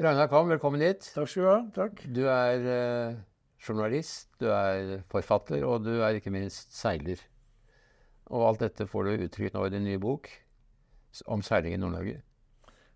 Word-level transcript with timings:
Ragnar 0.00 0.28
Kvam, 0.30 0.48
velkommen 0.48 0.80
hit. 0.80 1.10
Takk 1.12 1.28
skal 1.28 1.42
du 1.44 1.48
ha. 1.50 1.58
Takk. 1.76 1.98
Du 2.16 2.22
er 2.32 2.62
eh, 2.72 3.18
journalist, 3.60 4.30
du 4.40 4.46
er 4.48 5.02
forfatter, 5.12 5.64
og 5.68 5.84
du 5.84 5.92
er 6.00 6.16
ikke 6.16 6.32
minst 6.32 6.72
seiler. 6.72 7.20
Og 8.30 8.46
alt 8.48 8.62
dette 8.64 8.86
får 8.88 9.10
du 9.10 9.26
uttrykt 9.26 9.56
nå 9.58 9.66
i 9.66 9.72
din 9.74 9.84
nye 9.84 10.00
bok 10.00 10.30
om 11.28 11.42
seiling 11.44 11.76
i 11.76 11.80
Nord-Norge. 11.82 12.20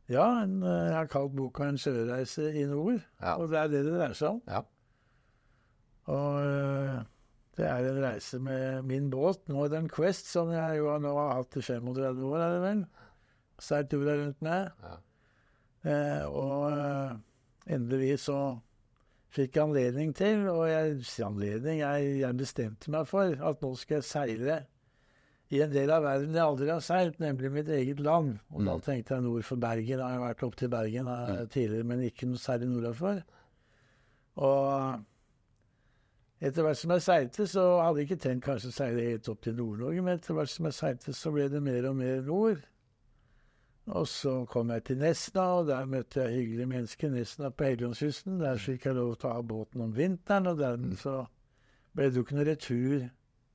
Ja, 0.09 0.27
en, 0.47 0.59
eh, 0.63 0.87
jeg 0.89 0.97
har 0.97 1.11
kalt 1.13 1.35
boka 1.37 1.65
'En 1.69 1.77
sjøreise 1.81 2.49
i 2.55 2.65
nord', 2.65 3.03
Ja. 3.21 3.37
og 3.37 3.51
det 3.51 3.59
er 3.59 3.69
det 3.69 3.85
det 3.85 3.95
dreier 3.99 4.15
seg 4.15 4.29
om. 4.29 4.43
Ja. 4.49 4.63
Og 6.07 6.41
eh, 6.41 7.03
det 7.57 7.67
er 7.67 7.89
en 7.91 8.03
reise 8.03 8.39
med 8.39 8.83
min 8.85 9.11
båt, 9.11 9.49
Northern 9.49 9.89
Quest, 9.89 10.27
som 10.27 10.51
jeg 10.51 10.79
jo 10.79 10.99
nå 10.99 11.13
har 11.17 11.35
hatt 11.37 11.57
i 11.57 11.61
35 11.61 12.25
år, 12.25 12.39
er 12.39 12.51
det 12.53 12.63
vel. 12.63 12.87
Seilt 13.59 13.93
jorda 13.93 14.17
rundt 14.25 14.43
med. 14.43 14.71
Ja. 14.83 14.97
Eh, 15.85 16.25
og 16.31 16.73
eh, 16.73 17.17
endelig 17.77 18.19
så 18.25 18.39
fikk 19.35 19.57
jeg 19.59 19.65
anledning 19.67 20.13
til, 20.17 20.47
og 20.49 20.69
jeg, 20.71 21.01
anledning, 21.27 21.81
jeg, 21.83 22.13
jeg 22.23 22.39
bestemte 22.39 22.93
meg 22.95 23.09
for 23.11 23.35
at 23.35 23.61
nå 23.65 23.73
skal 23.77 23.99
jeg 23.99 24.07
seile 24.09 24.61
i 25.53 25.59
en 25.61 25.71
del 25.75 25.91
av 25.93 26.03
verden 26.07 26.33
jeg 26.35 26.43
aldri 26.43 26.71
har 26.71 26.81
seilt, 26.83 27.19
nemlig 27.21 27.51
mitt 27.53 27.69
eget 27.69 28.01
land. 28.01 28.39
Og 28.55 28.65
da 28.65 28.77
Mm. 28.79 28.81
tenkte 28.87 29.15
jeg 29.15 29.23
nord 29.27 29.45
for 29.45 29.57
Bergen. 29.61 29.99
Jeg 29.99 30.01
har 30.01 30.23
vært 30.23 30.43
opp 30.47 30.57
til 30.57 30.71
Bergen 30.73 31.07
eh, 31.11 31.45
tidligere, 31.53 31.85
men 31.85 32.01
ikke 32.07 32.27
noe 32.31 32.41
særlig 32.41 32.69
nordafor. 32.73 33.21
Og 34.37 35.03
etter 36.45 36.63
hvert 36.67 36.79
som 36.81 36.91
jeg 36.95 37.05
seilte, 37.05 37.47
så 37.47 37.65
hadde 37.83 38.01
jeg 38.03 38.09
ikke 38.09 38.23
tenkt 38.25 38.45
kanskje 38.49 38.71
å 38.73 38.75
seile 38.79 39.05
helt 39.11 39.29
opp 39.31 39.43
til 39.45 39.55
Nord-Norge, 39.59 40.03
men 40.03 40.19
etter 40.19 40.35
hvert 40.37 40.51
som 40.51 40.67
jeg 40.71 40.79
seilte, 40.79 41.15
så 41.17 41.33
ble 41.35 41.47
det 41.53 41.63
mer 41.63 41.87
og 41.91 41.97
mer 42.01 42.23
nord. 42.27 42.65
Og 43.87 44.07
så 44.09 44.33
kom 44.49 44.71
jeg 44.73 44.85
til 44.89 45.01
Nesna, 45.03 45.43
og 45.59 45.67
der 45.69 45.85
møtte 45.89 46.23
jeg 46.25 46.39
hyggelige 46.39 46.71
mennesker. 46.71 47.11
Nesna 47.13 47.51
på 47.53 47.67
Helgelandskysten. 47.69 48.39
Der 48.41 48.61
fikk 48.61 48.87
jeg 48.89 48.97
lov 48.97 49.17
til 49.19 49.29
å 49.29 49.35
ha 49.37 49.43
båten 49.45 49.85
om 49.85 49.93
vinteren, 49.97 50.49
og 50.49 50.63
dermed 50.63 50.97
så 51.03 51.19
ble 51.93 52.09
det 52.09 52.17
jo 52.17 52.25
ikke 52.25 52.39
noen 52.39 52.49
retur 52.49 53.05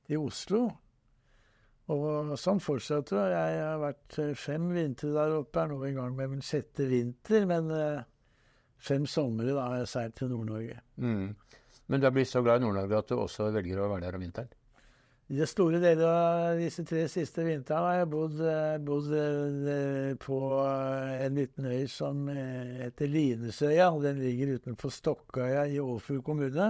til 0.06 0.22
Oslo. 0.22 0.62
Og 1.90 2.36
sånn 2.38 2.62
fortsatte 2.62 3.16
det. 3.16 3.26
Jeg 3.34 3.58
har 3.64 3.82
vært 3.82 4.18
eh, 4.22 4.32
fem 4.38 4.70
vintre 4.76 5.10
der 5.16 5.34
oppe, 5.40 5.64
er 5.64 5.72
nå 5.72 5.80
i 5.88 5.94
gang 5.96 6.14
med 6.14 6.36
min 6.36 6.46
sjette 6.46 6.86
vinter, 6.86 7.48
men 7.50 7.74
eh, 7.74 8.06
fem 8.78 9.08
somre 9.10 9.50
da 9.50 9.66
har 9.66 9.82
jeg 9.82 9.90
seilt 9.96 10.18
til 10.20 10.30
Nord-Norge. 10.30 10.78
Mm. 11.02 11.34
Men 11.90 12.00
du 12.00 12.06
er 12.06 12.14
blitt 12.14 12.30
så 12.30 12.44
glad 12.46 12.62
i 12.62 12.68
Nord-Norge 12.68 13.02
at 13.02 13.10
du 13.10 13.18
også 13.18 13.50
velger 13.50 13.82
å 13.82 13.90
være 13.90 14.06
der 14.06 14.20
om 14.20 14.22
vinteren? 14.22 14.54
I 15.30 15.36
det 15.38 15.46
store 15.46 15.78
deler 15.78 16.08
av 16.10 16.58
disse 16.58 16.82
tre 16.82 17.04
siste 17.06 17.44
vintrene 17.46 17.86
har 17.86 17.98
jeg 18.00 18.06
bodd, 18.10 18.40
eh, 18.42 18.78
bodd 18.82 19.12
eh, 19.14 20.16
på 20.18 20.38
eh, 20.58 21.20
en 21.22 21.38
liten 21.38 21.68
øy 21.70 21.84
som 21.86 22.24
heter 22.26 23.06
Linesøya. 23.12 23.86
Den 24.02 24.18
ligger 24.18 24.56
utenfor 24.58 24.90
Stokkøya 24.90 25.68
i 25.70 25.78
Åfjord 25.78 26.24
kommune, 26.26 26.66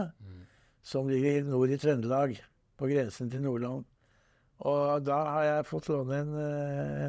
som 0.84 1.08
ligger 1.08 1.48
nord 1.48 1.72
i 1.72 1.80
Trøndelag, 1.80 2.36
på 2.76 2.92
grensen 2.92 3.32
til 3.32 3.46
Nordland. 3.46 3.88
Og 4.68 5.08
da 5.08 5.22
har 5.38 5.48
jeg 5.48 5.68
fått 5.70 5.88
låne 5.88 6.20
en, 6.20 6.36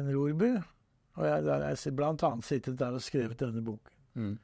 en 0.00 0.10
rorbu, 0.16 0.48
og 1.20 1.28
jeg, 1.28 1.44
der 1.50 1.68
har 1.68 1.76
jeg 1.76 1.96
blant 2.00 2.24
annet 2.24 2.48
sittet 2.48 2.80
der 2.80 2.96
og 2.96 3.04
skrevet 3.04 3.44
denne 3.44 3.60
boken. 3.60 3.96
Mm. 4.16 4.34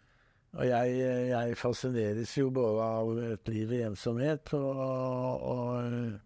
Og 0.60 0.64
jeg, 0.68 1.02
jeg 1.32 1.56
fascineres 1.56 2.36
jo 2.36 2.52
både 2.52 2.84
av 3.00 3.18
et 3.32 3.48
liv 3.48 3.72
i 3.72 3.84
ensomhet 3.88 4.52
og, 4.60 4.80
og 5.56 6.18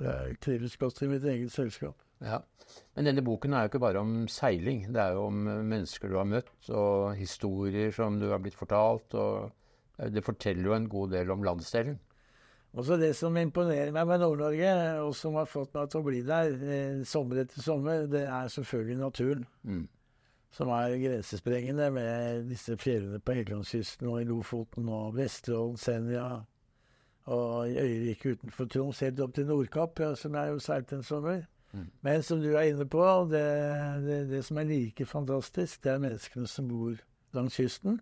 ja, 0.00 0.14
jeg 0.28 0.38
trives 0.44 0.76
godt 0.80 1.02
i 1.02 1.10
mitt 1.10 1.24
eget 1.28 1.52
selskap. 1.54 1.98
Ja. 2.22 2.40
Men 2.96 3.08
denne 3.08 3.24
boken 3.24 3.54
er 3.54 3.64
jo 3.64 3.72
ikke 3.72 3.82
bare 3.82 4.02
om 4.02 4.14
seiling. 4.30 4.84
Det 4.94 5.02
er 5.02 5.16
jo 5.16 5.26
om 5.28 5.42
eh, 5.48 5.64
mennesker 5.74 6.10
du 6.10 6.18
har 6.20 6.28
møtt, 6.28 6.52
og 6.70 7.16
historier 7.18 7.92
som 7.94 8.20
du 8.20 8.28
har 8.30 8.40
blitt 8.42 8.58
fortalt. 8.58 9.14
og 9.14 9.50
eh, 9.98 10.10
Det 10.12 10.24
forteller 10.24 10.70
jo 10.70 10.76
en 10.76 10.88
god 10.88 11.14
del 11.16 11.32
om 11.34 11.44
landsdelen. 11.46 11.98
Også 12.72 12.96
Det 12.96 13.10
som 13.16 13.36
imponerer 13.36 13.92
meg 13.92 14.06
med 14.08 14.22
Nord-Norge, 14.22 14.70
og 15.04 15.14
som 15.16 15.34
har 15.36 15.50
fått 15.50 15.74
meg 15.76 15.90
til 15.92 16.00
å 16.00 16.06
bli 16.06 16.22
der 16.24 16.54
eh, 16.62 17.02
sommer 17.04 17.42
etter 17.42 17.60
sommer, 17.60 18.06
det 18.08 18.24
er 18.24 18.54
selvfølgelig 18.54 19.00
naturen. 19.00 19.44
Mm. 19.62 19.88
Som 20.52 20.68
er 20.76 20.96
grensesprengende 21.00 21.90
med 21.92 22.48
disse 22.48 22.76
fjellene 22.80 23.20
på 23.20 23.36
Helgelandskysten 23.36 24.08
og 24.08 24.20
i 24.20 24.26
Lofoten 24.28 24.88
og 24.92 25.16
Vesterålen, 25.16 25.78
Senja 25.80 26.26
og 27.24 27.70
i 27.70 27.78
øyriket 27.78 28.38
utenfor 28.38 28.64
Troms, 28.64 29.00
helt 29.00 29.20
opp 29.20 29.34
til 29.34 29.46
Nordkapp, 29.46 30.00
ja, 30.00 30.14
som 30.18 30.34
jeg 30.34 30.50
jo 30.50 30.62
seilte 30.62 30.96
en 30.98 31.02
sommer. 31.06 31.42
Mm. 31.72 31.90
Men 32.02 32.22
som 32.22 32.40
du 32.42 32.50
er 32.52 32.72
inne 32.72 32.86
på, 32.88 33.04
det, 33.30 33.44
det, 34.06 34.18
det 34.30 34.44
som 34.44 34.58
er 34.58 34.68
like 34.68 35.06
fantastisk, 35.06 35.84
det 35.84 35.92
er 35.92 36.02
menneskene 36.02 36.50
som 36.50 36.68
bor 36.68 36.96
langs 37.32 37.56
kysten. 37.56 38.00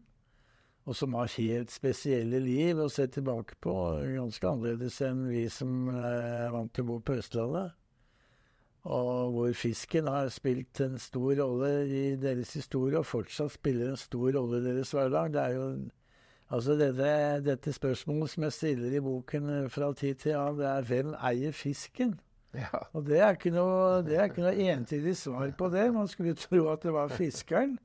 Og 0.88 0.96
som 0.96 1.14
har 1.14 1.28
helt 1.36 1.70
spesielle 1.70 2.40
liv 2.42 2.80
å 2.80 2.88
se 2.90 3.04
tilbake 3.06 3.58
på. 3.62 3.74
Ganske 4.16 4.48
annerledes 4.48 4.96
enn 5.04 5.26
vi 5.28 5.44
som 5.52 5.90
er 5.92 6.48
vant 6.54 6.72
til 6.74 6.86
å 6.86 6.94
bo 6.94 6.98
på 7.04 7.18
Østlandet. 7.20 7.76
Og 8.88 9.34
hvor 9.34 9.52
fisken 9.52 10.08
har 10.08 10.30
spilt 10.32 10.80
en 10.80 10.96
stor 10.98 11.34
rolle 11.36 11.70
i 11.84 12.04
deres 12.16 12.54
historie, 12.56 12.96
og 12.98 13.06
fortsatt 13.06 13.52
spiller 13.52 13.92
en 13.92 14.00
stor 14.00 14.32
rolle 14.38 14.62
i 14.62 14.64
deres 14.70 14.94
hverdag. 14.96 15.34
Det 15.34 15.42
er 15.42 15.58
jo 15.58 15.66
Altså 16.50 16.74
dette, 16.74 17.10
dette 17.46 17.72
spørsmålet 17.72 18.32
som 18.32 18.42
jeg 18.48 18.56
stiller 18.56 18.96
i 18.96 19.02
boken 19.04 19.50
eh, 19.54 19.68
fra 19.70 19.92
tid 19.94 20.14
til 20.24 20.34
annen, 20.34 20.58
det 20.58 20.66
er 20.66 20.88
hvem 20.88 21.14
eier 21.14 21.54
fisken? 21.54 22.16
Ja. 22.54 22.80
Og 22.92 23.06
det 23.06 23.20
er 23.22 23.36
ikke 23.36 23.52
noe, 23.54 24.00
det 24.02 24.16
er 24.18 24.26
ikke 24.26 24.42
noe 24.42 24.70
entydig 24.72 25.14
svar 25.16 25.52
på 25.58 25.68
det. 25.70 25.86
Man 25.94 26.10
skulle 26.10 26.34
tro 26.34 26.64
at 26.72 26.82
det 26.82 26.94
var 26.96 27.12
fiskeren. 27.14 27.78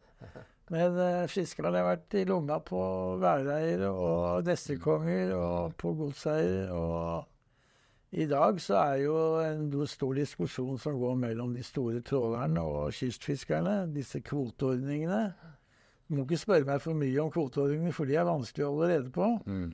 Men 0.73 0.97
uh, 0.97 1.27
fiskeren 1.29 1.77
har 1.77 1.85
vært 1.85 2.15
i 2.17 2.23
lomma 2.25 2.57
på 2.65 2.81
væreiere 3.21 3.91
og 3.91 4.47
nestekonger 4.47 5.35
og 5.37 5.75
på 5.77 5.93
godseiere. 5.99 6.73
Og 6.73 8.17
i 8.17 8.25
dag 8.25 8.57
så 8.63 8.79
er 8.81 9.03
jo 9.03 9.19
en 9.43 9.69
stor 9.91 10.17
diskusjon 10.17 10.81
som 10.81 10.97
går 10.97 11.19
mellom 11.21 11.53
de 11.53 11.61
store 11.63 12.01
trålerne 12.01 12.65
og 12.65 12.97
kystfiskerne, 12.97 13.83
disse 13.93 14.23
kvoteordningene. 14.25 15.21
Du 16.07 16.15
må 16.15 16.25
ikke 16.25 16.37
spørre 16.37 16.67
meg 16.67 16.81
for 16.83 16.97
mye 16.97 17.21
om 17.23 17.31
kvoteordningene, 17.33 17.93
for 17.95 18.05
de 18.05 18.17
er 18.19 18.27
vanskelig 18.27 18.65
å 18.65 18.71
holde 18.75 18.89
rede 18.91 19.11
på. 19.13 19.29
Mm. 19.49 19.73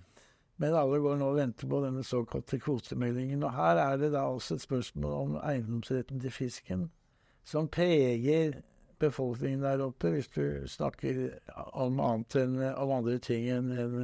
Men 0.62 0.75
alle 0.78 1.00
går 1.02 1.18
nå 1.18 1.31
og 1.31 1.40
venter 1.40 1.68
på 1.68 1.80
denne 1.84 2.03
såkalte 2.06 2.59
kvotemeldingen. 2.62 3.44
Og 3.44 3.56
her 3.56 3.81
er 3.81 3.97
det 4.00 4.12
da 4.14 4.28
også 4.30 4.56
et 4.56 4.64
spørsmål 4.64 5.16
om 5.18 5.38
eiendomsretten 5.41 6.22
til 6.22 6.36
fisken, 6.36 6.86
som 7.44 7.68
preger 7.72 8.62
befolkningen 9.02 9.66
der 9.66 9.81
oppe, 9.81 10.12
hvis 10.14 10.30
du 10.30 10.68
snakker 10.70 11.24
om 11.74 12.00
annet 12.06 12.38
enn 12.44 12.59
om 12.70 12.94
andre 13.00 13.18
ting 13.24 13.50
enn 13.50 13.72
en, 13.74 13.96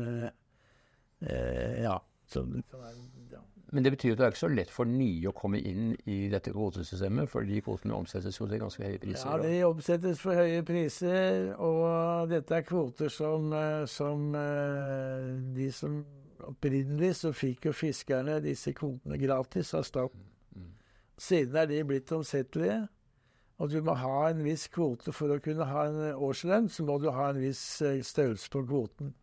eh, 1.22 1.84
Ja. 1.84 2.00
Som 2.28 2.58
Men 3.76 3.84
det 3.84 3.92
betyr 3.98 4.14
at 4.14 4.20
det 4.20 4.26
er 4.26 4.32
ikke 4.32 4.40
så 4.40 4.50
lett 4.52 4.70
for 4.72 4.88
nye 4.88 5.28
å 5.28 5.36
komme 5.36 5.60
inn 5.60 5.90
i 6.08 6.18
dette 6.32 6.54
kvotesystemet, 6.56 7.28
for 7.28 7.44
de 7.44 7.60
kvotene 7.64 7.98
omsettes 7.98 8.40
jo 8.40 8.48
til 8.48 8.62
ganske 8.62 8.84
høye 8.84 9.02
priser. 9.02 9.28
Ja, 9.28 9.40
de 9.44 9.58
omsettes 9.68 10.22
for 10.24 10.40
høye 10.40 10.62
priser, 10.68 11.50
og 11.60 12.32
dette 12.32 12.62
er 12.62 12.68
kvoter 12.68 13.12
som, 13.12 13.52
eh, 13.52 13.84
som 13.92 14.30
eh, 14.40 15.34
de 15.58 15.72
som 15.76 16.00
Opprinnelig 16.48 17.16
så 17.18 17.32
fikk 17.36 17.66
jo 17.68 17.72
fiskerne 17.76 18.38
disse 18.44 18.72
kvotene 18.78 19.18
gratis 19.20 19.74
av 19.76 19.84
staten. 19.88 20.22
Mm. 20.56 20.70
Siden 21.20 21.58
er 21.60 21.66
de 21.68 21.80
blitt 21.90 22.12
omsettelige, 22.14 22.84
og 23.58 23.72
du 23.74 23.80
må 23.84 23.96
ha 23.98 24.30
en 24.30 24.44
viss 24.46 24.68
kvote 24.72 25.12
for 25.16 25.34
å 25.34 25.40
kunne 25.44 25.66
ha 25.66 25.88
en 25.90 25.98
årslønn, 26.14 26.70
så 26.70 26.86
må 26.86 27.00
du 27.02 27.10
ha 27.12 27.32
en 27.32 27.42
viss 27.42 27.82
eh, 27.82 28.04
størrelse 28.06 28.52
på 28.54 28.62
kvoten. 28.70 29.16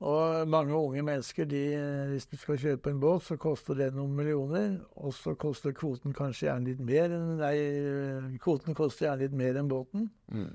Og 0.00 0.48
mange 0.48 0.74
unge 0.74 1.02
mennesker, 1.04 1.44
de, 1.44 1.60
hvis 2.08 2.26
du 2.26 2.36
skal 2.40 2.56
kjøpe 2.58 2.90
en 2.90 3.00
båt, 3.00 3.26
så 3.26 3.36
koster 3.36 3.76
det 3.76 3.90
noen 3.92 4.14
millioner. 4.16 4.78
Og 4.96 5.12
så 5.14 5.34
koster 5.36 5.76
kvoten 5.76 6.16
kanskje 6.16 6.46
gjerne 6.46 6.70
litt 6.70 6.80
mer 6.80 7.12
enn 7.12 7.34
Nei, 7.40 8.38
kvoten 8.40 8.76
koster 8.76 9.10
gjerne 9.10 9.26
litt 9.26 9.36
mer 9.36 9.60
enn 9.60 9.68
båten. 9.68 10.08
Mm. 10.32 10.54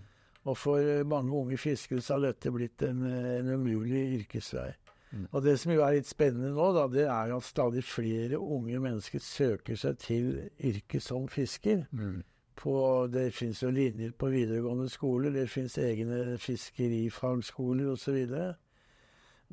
Og 0.49 0.57
for 0.57 1.05
mange 1.09 1.33
unge 1.33 1.61
fiskere 1.61 2.01
så 2.01 2.17
har 2.17 2.25
dette 2.25 2.53
blitt 2.53 2.81
en, 2.85 3.05
en 3.05 3.53
umulig 3.53 4.01
yrkesvei. 4.19 4.71
Mm. 5.11 5.27
Og 5.31 5.43
det 5.45 5.59
som 5.61 5.71
jo 5.75 5.85
er 5.85 5.99
litt 5.99 6.09
spennende 6.09 6.51
nå, 6.53 6.71
da, 6.73 6.89
det 6.91 7.05
er 7.05 7.37
at 7.37 7.45
stadig 7.45 7.85
flere 7.85 8.41
unge 8.41 8.81
mennesker 8.81 9.21
søker 9.21 9.77
seg 9.77 10.01
til 10.01 10.31
yrket 10.57 11.05
som 11.05 11.29
fisker. 11.29 11.85
Mm. 11.93 12.23
På, 12.57 12.75
det 13.11 13.29
finnes 13.35 13.61
jo 13.61 13.69
linjer 13.69 14.13
på 14.17 14.31
videregående 14.31 14.89
skoler, 14.89 15.33
det 15.35 15.49
finnes 15.51 15.77
egne 15.77 16.37
fiskerifagskoler 16.41 17.93
osv. 17.93 18.21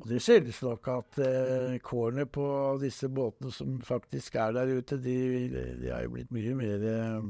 Og 0.01 0.07
det 0.09 0.21
skyldes 0.25 0.61
nok 0.65 0.87
at 0.89 1.19
eh, 1.21 1.75
kårene 1.85 2.25
på 2.25 2.45
disse 2.81 3.07
båtene 3.13 3.51
som 3.53 3.75
faktisk 3.85 4.35
er 4.41 4.55
der 4.55 4.71
ute, 4.79 4.97
de, 4.97 5.17
de 5.81 5.91
er 5.93 6.07
jo 6.07 6.15
blitt 6.15 6.31
mye 6.33 6.55
mer 6.57 6.87
eh, 6.89 7.27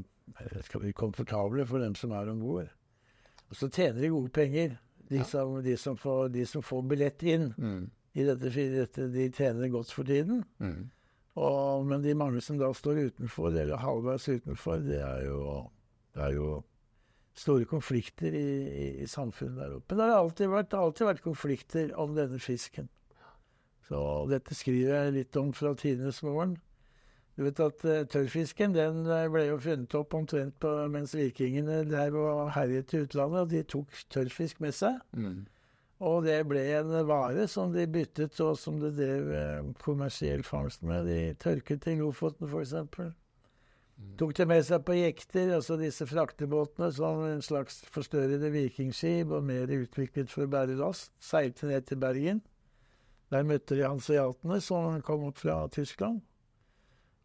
skal 0.64 0.82
vi, 0.86 0.94
komfortable 0.96 1.66
for 1.68 1.84
dem 1.84 1.94
som 1.98 2.14
er 2.16 2.30
om 2.32 2.40
bord. 2.40 2.70
Og 3.50 3.58
så 3.58 3.68
tjener 3.68 4.00
de 4.00 4.08
gode 4.14 4.32
penger, 4.34 4.78
de, 5.10 5.20
Ja. 5.20 5.26
som, 5.28 5.58
de, 5.62 5.76
som, 5.76 5.96
får, 6.00 6.28
de 6.32 6.46
som 6.48 6.64
får 6.64 6.82
billett 6.88 7.22
inn. 7.22 7.50
Mm. 7.60 7.90
I 8.14 8.24
dette, 8.24 8.50
dette, 8.72 9.08
de 9.12 9.28
tjener 9.34 9.68
godt 9.68 9.92
for 9.92 10.08
tiden. 10.08 10.44
Mm. 10.62 10.88
Og, 11.36 11.84
men 11.86 12.02
de 12.02 12.14
mange 12.16 12.40
som 12.40 12.56
da 12.58 12.70
står 12.72 13.10
utenfor, 13.10 13.50
eller 13.52 13.76
halvveis 13.82 14.28
utenfor, 14.30 14.80
det 14.86 15.00
er 15.02 15.24
jo, 15.26 15.40
det 16.14 16.22
er 16.22 16.36
jo 16.38 16.48
store 17.34 17.66
konflikter 17.68 18.34
i, 18.34 18.48
i, 18.64 18.88
i 19.04 19.06
samfunnet 19.10 19.58
der 19.60 19.78
oppe. 19.78 19.94
Men 19.94 20.00
det 20.00 20.10
har 20.10 20.20
alltid 20.20 20.52
vært, 20.52 20.76
alltid 20.78 21.08
vært 21.10 21.24
konflikter 21.24 21.94
om 22.00 22.14
denne 22.16 22.38
fisken. 22.42 22.90
Så 23.88 23.98
dette 24.30 24.56
skriver 24.56 24.94
jeg 24.94 25.16
litt 25.18 25.36
om 25.36 25.50
fra 25.56 25.74
tidenes 25.78 26.22
morgen. 26.24 26.56
Du 27.34 27.42
vet 27.42 27.58
at 27.60 27.82
uh, 27.82 28.04
tørrfisken 28.06 28.76
den 28.76 29.02
eh, 29.10 29.26
ble 29.32 29.48
jo 29.48 29.56
funnet 29.58 29.96
opp 29.98 30.14
omtrent 30.14 30.54
på, 30.62 30.70
mens 30.92 31.16
vikingene 31.18 31.80
der 31.88 32.14
var 32.14 32.52
herjet 32.54 32.94
i 32.94 33.02
utlandet. 33.02 33.40
og 33.40 33.50
De 33.50 33.64
tok 33.74 33.98
tørrfisk 34.14 34.62
med 34.62 34.76
seg. 34.76 35.00
Mm. 35.18 35.42
Og 36.04 36.22
det 36.26 36.38
ble 36.46 36.62
en 36.78 36.94
vare 37.08 37.48
som 37.50 37.74
de 37.74 37.88
byttet, 37.90 38.38
og 38.44 38.54
som 38.60 38.78
de 38.78 38.92
drev 38.94 39.34
eh, 39.34 39.66
kommersiell 39.82 40.46
fangst 40.46 40.86
med. 40.86 41.10
De 41.10 41.34
tørket 41.42 41.90
i 41.90 41.98
Lofoten, 41.98 42.46
f.eks. 42.46 42.74
Mm. 43.94 44.14
Tok 44.18 44.34
det 44.36 44.46
med 44.50 44.64
seg 44.66 44.82
på 44.86 44.96
jekter, 44.98 45.52
altså 45.54 45.76
disse 45.78 46.06
fraktebåtene, 46.10 46.90
sånn 46.94 47.22
en 47.28 47.44
slags 47.44 47.80
forstørrede 47.94 48.50
vikingskip 48.54 49.30
og 49.34 49.46
mer 49.46 49.70
utviklet 49.70 50.32
for 50.32 50.46
å 50.46 50.50
bære 50.50 50.78
last. 50.80 51.12
Seilte 51.22 51.70
ned 51.70 51.86
til 51.88 52.00
Bergen. 52.02 52.42
Der 53.32 53.46
møtte 53.46 53.78
de 53.78 53.86
hanseatene 53.86 54.60
som 54.62 54.98
kom 55.06 55.28
opp 55.30 55.38
fra 55.42 55.62
Tyskland. 55.72 56.22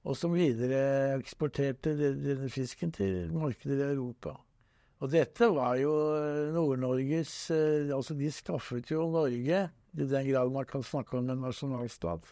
Og 0.07 0.15
som 0.15 0.31
videre 0.33 1.17
eksporterte 1.17 1.93
denne 1.99 2.49
fisken 2.49 2.93
til 2.95 3.33
markeder 3.35 3.89
i 3.89 3.97
Europa. 3.97 4.37
Og 4.99 5.11
dette 5.11 5.47
var 5.55 5.77
jo 5.79 5.93
eh, 6.17 6.49
Nord-Norges 6.55 7.33
eh, 7.55 7.91
Altså, 7.95 8.15
de 8.19 8.31
skaffet 8.33 8.91
jo 8.91 9.05
Norge, 9.11 9.61
i 9.69 10.05
den 10.05 10.27
grad 10.27 10.51
man 10.53 10.67
kan 10.69 10.83
snakke 10.85 11.17
om 11.17 11.29
en 11.31 11.43
nasjonalstat, 11.45 12.27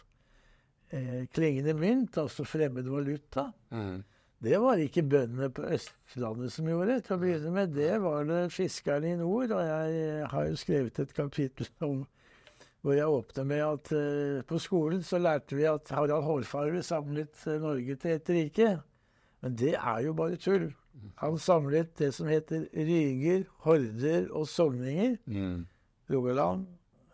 eh, 0.94 1.24
klingende 1.32 1.74
mynt, 1.74 2.18
altså 2.20 2.44
fremmed 2.46 2.88
valuta. 2.88 3.48
Mm. 3.72 4.04
Det 4.42 4.58
var 4.62 4.78
ikke 4.78 5.02
bøndene 5.02 5.48
på 5.50 5.64
Østlandet 5.74 6.52
som 6.54 6.68
gjorde. 6.70 7.00
Til 7.02 7.16
å 7.16 7.18
begynne 7.18 7.50
med, 7.54 7.72
det 7.74 7.96
var 8.02 8.28
det 8.28 8.44
fiskerne 8.54 9.10
i 9.10 9.16
nord. 9.18 9.50
Og 9.50 9.64
jeg 9.66 10.28
har 10.30 10.46
jo 10.46 10.60
skrevet 10.60 11.00
et 11.02 11.14
kapittel 11.14 11.70
om 11.82 12.04
hvor 12.86 12.94
jeg 12.94 13.10
åpner 13.10 13.44
med 13.50 13.62
at 13.64 13.90
uh, 13.90 14.44
på 14.46 14.60
skolen 14.62 15.02
så 15.02 15.18
lærte 15.18 15.56
vi 15.58 15.64
at 15.66 15.90
Harald 15.90 16.22
Hårfarve 16.22 16.82
samlet 16.86 17.34
uh, 17.48 17.56
Norge 17.58 17.96
til 17.98 18.14
ett 18.14 18.30
rike. 18.30 18.68
Men 19.42 19.56
det 19.58 19.74
er 19.74 20.04
jo 20.06 20.14
bare 20.14 20.38
tull. 20.38 20.70
Han 21.18 21.38
samlet 21.42 21.90
det 21.98 22.12
som 22.14 22.30
heter 22.30 22.68
ryger, 22.74 23.42
horder 23.66 24.30
og 24.30 24.46
sogninger. 24.46 25.16
Mm. 25.26 25.66
Rogaland, 26.14 26.66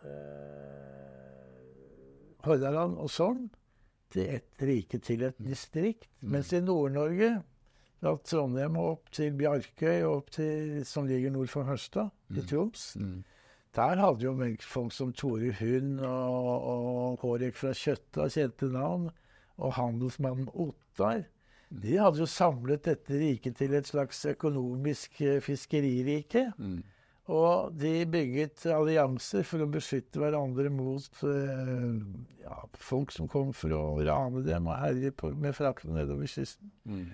uh, 0.05 0.11
Hordaland 2.45 3.01
og 3.01 3.11
Sogn 3.11 3.49
til 4.15 4.31
ett 4.39 4.63
rike, 4.63 5.01
til 5.03 5.27
et 5.27 5.39
distrikt. 5.43 6.09
Mm. 6.23 6.31
Mens 6.37 6.53
i 6.55 6.63
Nord-Norge, 6.63 7.31
fra 8.05 8.15
Trondheim 8.29 8.77
og 8.77 8.91
opp 8.91 9.13
til 9.17 9.35
Bjarkøy, 9.39 10.03
og 10.05 10.17
opp 10.19 10.35
til, 10.37 10.83
som 10.87 11.09
ligger 11.09 11.33
nord 11.35 11.51
for 11.53 11.67
Hørstad, 11.69 12.13
mm. 12.29 12.39
i 12.39 12.47
Troms 12.51 12.91
mm. 13.01 13.23
Der 13.75 13.99
hadde 13.99 14.23
jo 14.23 14.35
folk 14.63 14.93
som 14.95 15.13
Tore 15.13 15.51
Hund 15.59 15.99
og, 16.07 16.51
og 16.63 17.23
Hårek 17.25 17.57
fra 17.59 17.73
Kjøtta 17.75 18.29
kjente 18.31 18.69
navn, 18.71 19.09
og 19.59 19.75
handelsmannen 19.75 20.47
Ottar. 20.55 21.25
Mm. 21.71 21.81
De 21.83 21.97
hadde 21.99 22.23
jo 22.23 22.29
samlet 22.31 22.85
dette 22.87 23.19
riket 23.19 23.57
til 23.59 23.75
et 23.75 23.89
slags 23.89 24.23
økonomisk 24.31 25.19
eh, 25.27 25.41
fiskeririke. 25.43 26.53
Mm. 26.59 26.85
Og 27.33 27.73
de 27.81 28.03
bygget 28.13 28.67
allianser 28.69 29.47
for 29.49 29.65
å 29.65 29.69
beskytte 29.73 30.21
hverandre 30.21 30.69
mot 30.69 31.23
uh, 31.25 31.95
ja, 32.43 32.57
folk 32.77 33.15
som 33.15 33.31
kom 33.33 33.55
for 33.57 33.73
å 33.73 33.85
rane 34.05 34.43
dem 34.45 34.69
og 34.69 34.77
herje 34.77 35.13
med 35.33 35.57
fraktene 35.57 36.03
nedover 36.03 36.29
kysten. 36.29 36.73
Mm. 36.85 37.07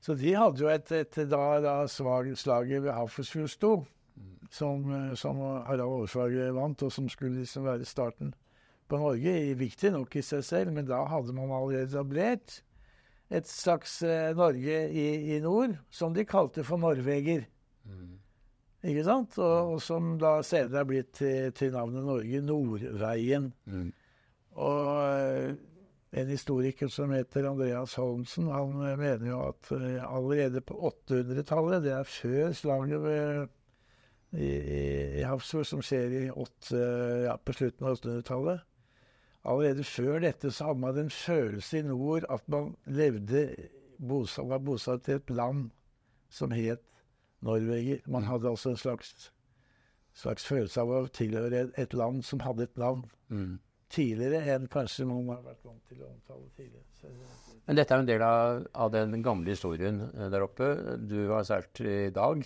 Så 0.00 0.16
de 0.16 0.32
hadde 0.32 0.64
jo 0.64 0.70
et, 0.72 0.92
et 0.96 1.18
da, 1.28 1.42
da 1.60 1.74
slaget 1.90 2.80
ved 2.80 2.92
Hafrsfjord 2.96 3.52
sto, 3.52 3.72
mm. 4.16 4.30
som, 4.48 4.86
eh, 4.96 5.10
som 5.20 5.42
Harald 5.66 5.84
Overfagre 5.84 6.46
vant, 6.56 6.86
og 6.86 6.94
som 6.94 7.10
skulle 7.12 7.42
liksom 7.42 7.68
være 7.68 7.84
starten 7.84 8.32
på 8.88 8.96
Norge. 8.96 9.34
Viktig 9.60 9.92
nok 9.92 10.16
i 10.16 10.24
seg 10.24 10.46
selv, 10.46 10.72
men 10.72 10.88
da 10.88 11.02
hadde 11.10 11.36
man 11.36 11.52
allerede 11.52 11.90
etablert 11.90 12.62
et 13.30 13.46
slags 13.46 14.00
uh, 14.02 14.32
Norge 14.34 14.80
i, 14.88 15.04
i, 15.36 15.38
nord, 15.44 15.76
som 15.92 16.16
de 16.16 16.24
kalte 16.26 16.64
for 16.66 16.80
norveger. 16.80 17.44
Mm. 17.84 18.16
Ikke 18.80 19.04
sant? 19.04 19.36
Og, 19.38 19.74
og, 19.74 19.80
som 19.84 20.14
da 20.20 20.38
senere 20.46 20.82
er 20.82 20.88
blitt 20.88 21.10
til, 21.18 21.50
til 21.56 21.74
navnet 21.74 22.06
Norge, 22.06 22.40
Nordveien. 22.44 23.50
Mm. 23.68 23.90
Og 24.60 24.86
eh, 25.04 25.50
en 26.20 26.32
historiker 26.32 26.88
som 26.90 27.12
heter 27.14 27.50
Andreas 27.50 27.94
Holmsen, 28.00 28.48
han 28.50 28.72
eh, 28.86 28.96
mener 28.98 29.28
jo 29.28 29.42
at 29.50 29.72
uh, 29.74 30.16
allerede 30.16 30.64
på 30.64 30.78
800-tallet, 30.90 31.84
det 31.84 31.92
er 31.94 32.08
før 32.08 32.56
slaget 32.56 33.04
ved, 33.04 33.52
i, 34.32 34.48
i, 34.48 34.82
i 35.20 35.28
Hafrsfjord, 35.28 35.68
som 35.68 35.84
skjer 35.84 36.16
i 36.22 36.24
8, 36.32 36.82
ja, 37.26 37.36
på 37.36 37.56
slutten 37.60 37.86
av 37.86 38.00
800-tallet 38.00 38.66
Allerede 39.48 39.84
før 39.88 40.18
dette 40.20 40.50
så 40.52 40.66
hadde 40.68 40.82
man 40.82 40.98
en 41.00 41.10
følelse 41.10 41.78
i 41.78 41.86
nord 41.86 42.26
at 42.28 42.42
man 42.52 42.74
levde, 42.84 43.46
bosatt, 43.96 44.50
var 44.50 44.60
bosatt 44.60 45.08
i 45.08 45.16
et 45.16 45.32
land 45.32 45.70
som 46.28 46.52
het 46.52 46.82
norveger. 47.46 48.02
Man 48.10 48.28
hadde 48.28 48.50
altså 48.50 48.74
en 48.74 48.80
slags, 48.80 49.30
slags 50.16 50.46
følelse 50.46 50.84
av 50.84 50.94
å 50.94 51.02
tilhøre 51.14 51.68
et 51.80 51.96
land 51.96 52.24
som 52.26 52.42
hadde 52.44 52.68
et 52.68 52.80
navn. 52.80 53.04
Mm. 53.28 53.58
Tidligere 53.90 54.54
enn 54.54 54.68
kanskje 54.70 55.08
man 55.08 55.26
har 55.32 55.42
vært 55.42 55.64
vant 55.66 55.82
til 55.90 56.02
å 56.04 56.10
omtale 56.12 56.46
tidligere. 56.56 56.86
Men 57.66 57.78
dette 57.78 57.94
er 57.94 58.00
jo 58.00 58.04
en 58.04 58.08
del 58.08 58.22
av, 58.26 58.64
av, 58.84 58.90
den 58.94 59.22
gamle 59.22 59.52
historien 59.52 60.00
eh, 60.08 60.28
der 60.32 60.46
oppe. 60.46 60.72
Du 61.06 61.18
har 61.30 61.44
seilt 61.46 61.82
i 61.82 62.10
dag. 62.14 62.44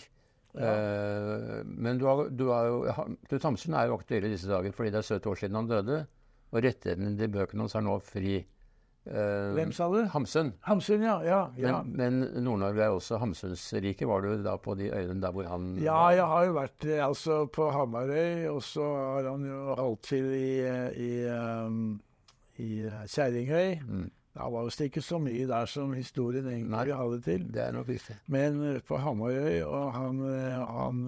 Ja. 0.54 0.72
Eh, 0.72 1.60
men 1.66 2.00
du, 2.00 2.06
har, 2.08 2.28
du 2.30 2.46
har 2.52 2.68
jo, 2.70 2.80
Knut 3.28 3.46
Hamsun 3.48 3.76
er 3.76 3.90
jo 3.90 3.98
aktuell 3.98 4.28
i 4.28 4.34
disse 4.34 4.50
dager 4.50 4.74
fordi 4.76 4.92
det 4.94 5.00
er 5.00 5.08
70 5.16 5.30
år 5.32 5.40
siden 5.40 5.60
han 5.60 5.70
døde. 5.70 6.00
Og 6.54 6.60
rettighetene 6.62 7.14
til 7.18 7.32
bøkene 7.34 7.64
hans 7.64 7.76
er 7.78 7.86
nå 7.86 7.96
fri. 8.04 8.36
Uh, 9.04 9.52
Hvem 9.52 9.72
sa 9.76 9.90
du? 9.92 9.98
Hamsun. 10.08 10.54
Hamsun, 10.64 11.02
ja. 11.04 11.18
ja, 11.22 11.40
ja. 11.60 11.82
Men, 11.84 12.22
men 12.22 12.44
Nord-Norge 12.44 12.86
er 12.86 12.94
også 12.94 13.18
Hamsunsriket. 13.20 14.06
Var 14.08 14.24
du 14.24 14.42
da 14.46 14.56
på 14.56 14.76
de 14.80 14.88
øyene 14.88 15.20
der 15.20 15.34
hvor 15.34 15.44
han 15.50 15.74
Ja, 15.82 16.06
jeg 16.16 16.24
har 16.24 16.46
jo 16.48 16.54
vært 16.56 16.86
altså 17.04 17.42
på 17.52 17.68
Hamarøy, 17.74 18.46
og 18.48 18.62
så 18.64 18.86
har 18.96 19.28
han 19.28 19.44
jo 19.44 19.74
holdt 19.76 20.08
til 20.08 20.30
i, 20.32 20.52
i, 21.04 21.10
um, 21.28 21.98
i 22.56 22.86
Kjerringøy. 23.12 23.82
Mm. 23.84 24.06
Det 24.34 24.46
var 24.50 24.64
visst 24.66 24.80
ikke 24.82 25.02
så 25.04 25.20
mye 25.22 25.44
der 25.46 25.68
som 25.70 25.92
historien 25.94 26.48
egentlig 26.48 26.72
Nei, 26.72 26.96
hadde 26.96 27.20
til. 27.22 27.44
Det 27.54 27.60
er 27.62 27.76
nok 27.76 27.92
viktig. 27.92 28.16
Men 28.32 28.56
uh, 28.62 28.80
på 28.88 29.02
Hamarøy, 29.04 29.60
og 29.68 29.92
han, 29.98 30.24
han, 30.70 31.04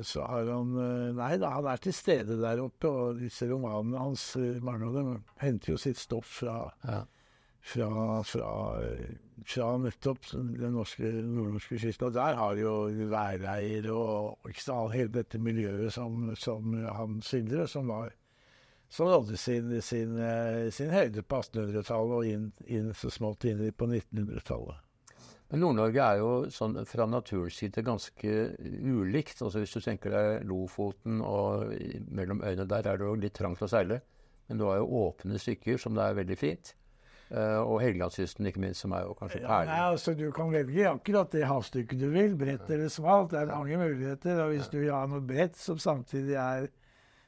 så 0.00 0.24
har 0.32 0.48
han 0.48 0.72
Nei 1.20 1.30
da, 1.36 1.52
han 1.58 1.68
er 1.74 1.84
til 1.84 1.92
stede 1.92 2.40
der 2.40 2.64
oppe, 2.64 2.88
og 2.88 3.20
disse 3.20 3.52
romanene 3.52 4.00
hans, 4.00 4.26
mange 4.64 4.88
av 4.88 4.96
dem, 4.96 5.14
henter 5.44 5.76
jo 5.76 5.84
sitt 5.84 6.00
stoff 6.00 6.40
fra 6.40 6.58
ja 6.88 7.04
fra, 7.68 7.88
fra, 8.24 8.52
fra 9.44 9.68
nettopp 9.82 10.30
den 10.32 10.72
norske, 10.74 11.10
nordnorske 11.24 11.78
kysten. 11.80 12.08
Og 12.08 12.16
der 12.16 12.38
har 12.38 12.60
jo 12.60 12.74
væreier 13.12 13.90
og 13.92 14.48
sant, 14.56 14.94
hele 14.96 15.12
dette 15.20 15.40
miljøet 15.42 15.92
som, 15.94 16.32
som 16.38 16.74
han 16.86 17.20
Sindre, 17.24 17.68
som 17.68 17.90
var 17.92 18.14
som 18.88 19.06
nådde 19.06 19.36
sin, 19.36 19.82
sin, 19.82 20.16
sin 20.72 20.90
høyde 20.90 21.22
på 21.22 21.42
1800-tallet 21.42 22.14
og 22.16 22.26
inn, 22.26 22.46
inn, 22.72 22.92
så 22.96 23.10
smått 23.12 23.44
inn 23.44 23.60
på 23.76 23.84
1900-tallet. 23.84 24.84
Men 25.48 25.62
Nord-Norge 25.64 26.04
er 26.04 26.18
jo 26.20 26.32
sånn 26.52 26.76
fra 26.88 27.06
naturens 27.08 27.56
side 27.56 27.84
ganske 27.84 28.32
ulikt. 28.84 29.40
Altså 29.40 29.62
Hvis 29.62 29.72
du 29.76 29.80
tenker 29.80 30.12
deg 30.12 30.48
Lofoten 30.48 31.22
og 31.24 31.70
mellom 32.12 32.42
øyene 32.44 32.68
der 32.68 32.88
er 32.90 33.00
det 33.00 33.08
jo 33.08 33.14
litt 33.16 33.36
trangt 33.38 33.64
å 33.64 33.70
seile. 33.70 34.02
Men 34.48 34.60
du 34.60 34.66
har 34.68 34.80
jo 34.80 35.04
åpne 35.06 35.40
stykker 35.40 35.80
som 35.80 35.96
det 35.96 36.04
er 36.04 36.18
veldig 36.20 36.36
fint. 36.40 36.74
Uh, 37.28 37.60
og 37.60 37.82
Helgelandskysten, 37.82 38.46
ikke 38.48 38.62
minst, 38.62 38.80
som 38.80 38.94
er 38.96 39.02
jo 39.04 39.12
kanskje 39.18 39.42
perlen. 39.42 39.68
Ja, 39.68 39.90
altså, 39.90 40.14
du 40.16 40.30
kan 40.32 40.48
velge 40.52 40.86
akkurat 40.88 41.32
det 41.34 41.44
havstykket 41.44 42.00
du 42.00 42.06
vil, 42.14 42.36
bredt 42.40 42.70
eller 42.72 42.88
smalt. 42.88 43.34
Det 43.34 43.42
er 43.42 43.50
mange 43.52 43.76
muligheter. 43.76 44.40
Og 44.46 44.54
hvis 44.54 44.70
du 44.72 44.78
vil 44.78 44.94
ha 44.94 45.02
noe 45.10 45.20
bredt 45.28 45.58
som 45.60 45.80
samtidig 45.82 46.38
er 46.40 46.70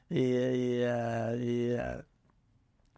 i, 0.09 0.23
i, 0.25 0.71
eh, 0.89 1.43
i, 1.45 1.57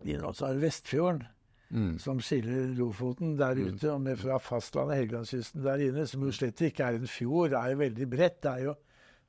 i, 0.08 0.16
i 0.16 0.62
Vestfjorden, 0.62 1.26
mm. 1.74 1.98
som 2.00 2.22
skiller 2.24 2.72
Lofoten 2.78 3.36
der 3.40 3.60
mm. 3.60 3.74
ute, 3.74 3.92
og 3.92 4.02
med 4.02 4.18
fra 4.18 4.40
fastlandet 4.42 5.02
Helgelandskysten 5.02 5.64
der 5.66 5.84
inne, 5.84 6.08
som 6.08 6.24
jo 6.24 6.32
slett 6.32 6.62
ikke 6.64 6.88
er 6.88 7.02
en 7.02 7.12
fjord, 7.12 7.52
det 7.52 7.60
er 7.60 7.74
jo 7.74 7.82
veldig 7.84 8.10
bredt. 8.10 8.40
Det 8.46 8.52
er 8.52 8.64
jo 8.70 8.78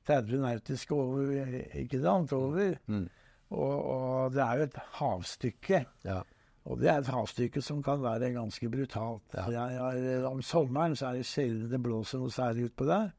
30 0.07 0.41
nautiske 0.45 0.95
over, 0.95 1.59
ikke 1.81 1.99
sant, 2.01 2.33
over. 2.33 2.79
Mm. 2.87 3.09
Og, 3.49 3.75
og, 3.83 4.33
det 4.33 4.41
er 4.41 4.57
jo 4.61 4.69
et 4.69 4.79
havstykke. 5.01 5.83
Ja. 6.05 6.21
Og 6.65 6.79
det 6.81 6.89
er 6.89 7.03
et 7.03 7.11
havstykke 7.13 7.61
som 7.61 7.83
kan 7.85 8.01
være 8.01 8.31
ganske 8.33 8.69
brutalt. 8.73 9.35
Ja. 9.37 9.45
Jeg, 9.53 9.75
jeg, 10.01 10.23
om 10.25 10.41
sommeren 10.41 10.95
så 10.97 11.11
er 11.11 11.19
det 11.19 11.27
sjelden 11.29 11.69
det 11.69 11.81
blåser 11.83 12.21
noe 12.21 12.33
særlig 12.33 12.71
utpå 12.71 12.87
der. 12.89 13.11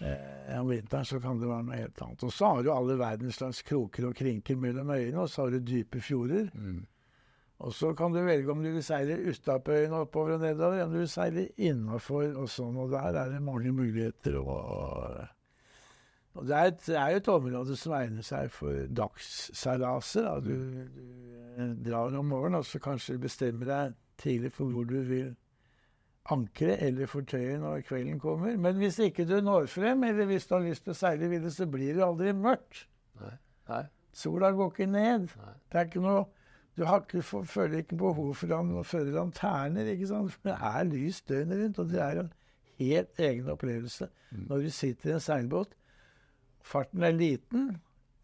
Eh, 0.00 0.60
om 0.60 0.70
vinteren 0.72 1.04
så 1.04 1.20
kan 1.20 1.38
det 1.40 1.48
være 1.50 1.66
noe 1.68 1.82
helt 1.82 2.02
annet. 2.06 2.24
Og 2.24 2.32
så 2.32 2.54
har 2.54 2.64
du 2.64 2.72
alle 2.72 2.96
verdens 2.98 3.38
slags 3.38 3.60
kroker 3.68 4.08
og 4.08 4.16
krinker 4.16 4.56
mellom 4.60 4.90
øyene, 4.96 5.20
og 5.20 5.30
så 5.30 5.44
har 5.44 5.54
du 5.54 5.60
dype 5.60 6.00
fjorder. 6.00 6.48
Mm. 6.54 6.82
Og 7.64 7.72
så 7.72 7.92
kan 7.96 8.12
du 8.12 8.18
velge 8.24 8.50
om 8.50 8.64
du 8.64 8.72
vil 8.74 8.84
seile 8.84 9.20
utapå 9.28 9.76
øyene 9.76 10.00
oppover 10.02 10.34
og 10.34 10.40
nedover, 10.42 10.74
eller 10.74 10.88
om 10.88 10.96
du 10.96 10.98
vil 11.04 11.12
seile 11.12 11.46
innafor 11.56 12.32
og 12.32 12.48
sånn. 12.50 12.80
Og 12.80 12.90
der 12.92 13.20
er 13.20 13.30
det 13.32 13.44
mange 13.44 13.72
muligheter. 13.72 14.40
Og, 14.40 15.20
og 16.34 16.46
det, 16.48 16.56
er 16.56 16.70
et, 16.72 16.80
det 16.86 16.96
er 16.98 17.10
jo 17.14 17.16
et 17.22 17.28
område 17.28 17.76
som 17.78 17.92
egner 17.94 18.22
seg 18.26 18.50
for 18.50 18.86
dagsseilaser. 19.00 20.22
da. 20.26 20.34
Du, 20.42 20.54
du 20.94 21.02
eh, 21.62 21.72
drar 21.86 22.16
om 22.18 22.26
morgenen, 22.26 22.58
og 22.58 22.66
så 22.66 22.80
kanskje 22.82 23.14
du 23.14 23.22
bestemmer 23.26 23.70
deg 23.70 23.94
tidlig 24.18 24.52
for 24.54 24.70
hvor 24.74 24.84
du 24.90 24.96
vil 25.06 25.32
ankre 26.32 26.78
eller 26.80 27.06
fortøye 27.10 27.58
når 27.60 27.82
kvelden 27.84 28.18
kommer. 28.22 28.56
Men 28.56 28.78
hvis 28.80 28.98
ikke 29.04 29.26
du 29.28 29.36
når 29.44 29.66
frem, 29.68 30.04
eller 30.08 30.24
hvis 30.30 30.46
du 30.48 30.54
har 30.56 30.64
lyst 30.64 30.84
til 30.86 30.94
å 30.94 30.98
seile 30.98 31.28
videre, 31.28 31.52
så 31.52 31.66
blir 31.70 31.94
det 31.98 32.04
aldri 32.06 32.32
mørkt. 32.32 32.86
Nei. 33.20 33.34
Nei. 33.68 33.82
Sola 34.14 34.50
går 34.54 34.70
ikke 34.72 34.86
ned. 34.88 35.28
Nei. 35.36 35.52
Det 35.72 35.80
er 35.80 35.90
ikke 35.90 36.04
noe 36.04 36.24
Du 36.74 36.82
har 36.88 37.04
ikke, 37.04 37.20
føler 37.22 37.84
ikke 37.84 37.94
behov 38.00 38.32
for 38.34 38.50
å 38.50 38.82
føre 38.82 39.12
lanterner, 39.14 39.86
ikke 39.92 40.08
sant? 40.10 40.32
For 40.32 40.48
det 40.48 40.54
er 40.58 40.88
lys 40.88 41.20
døgnet 41.22 41.60
rundt, 41.60 41.78
og 41.78 41.92
det 41.92 42.00
er 42.02 42.18
en 42.24 42.32
helt 42.80 43.20
egen 43.22 43.50
opplevelse 43.52 44.08
Mm. 44.34 44.46
når 44.48 44.64
du 44.64 44.70
sitter 44.74 45.10
i 45.10 45.12
en 45.14 45.20
seilbåt. 45.22 45.76
Farten 46.64 47.04
er 47.04 47.12
liten, 47.12 47.74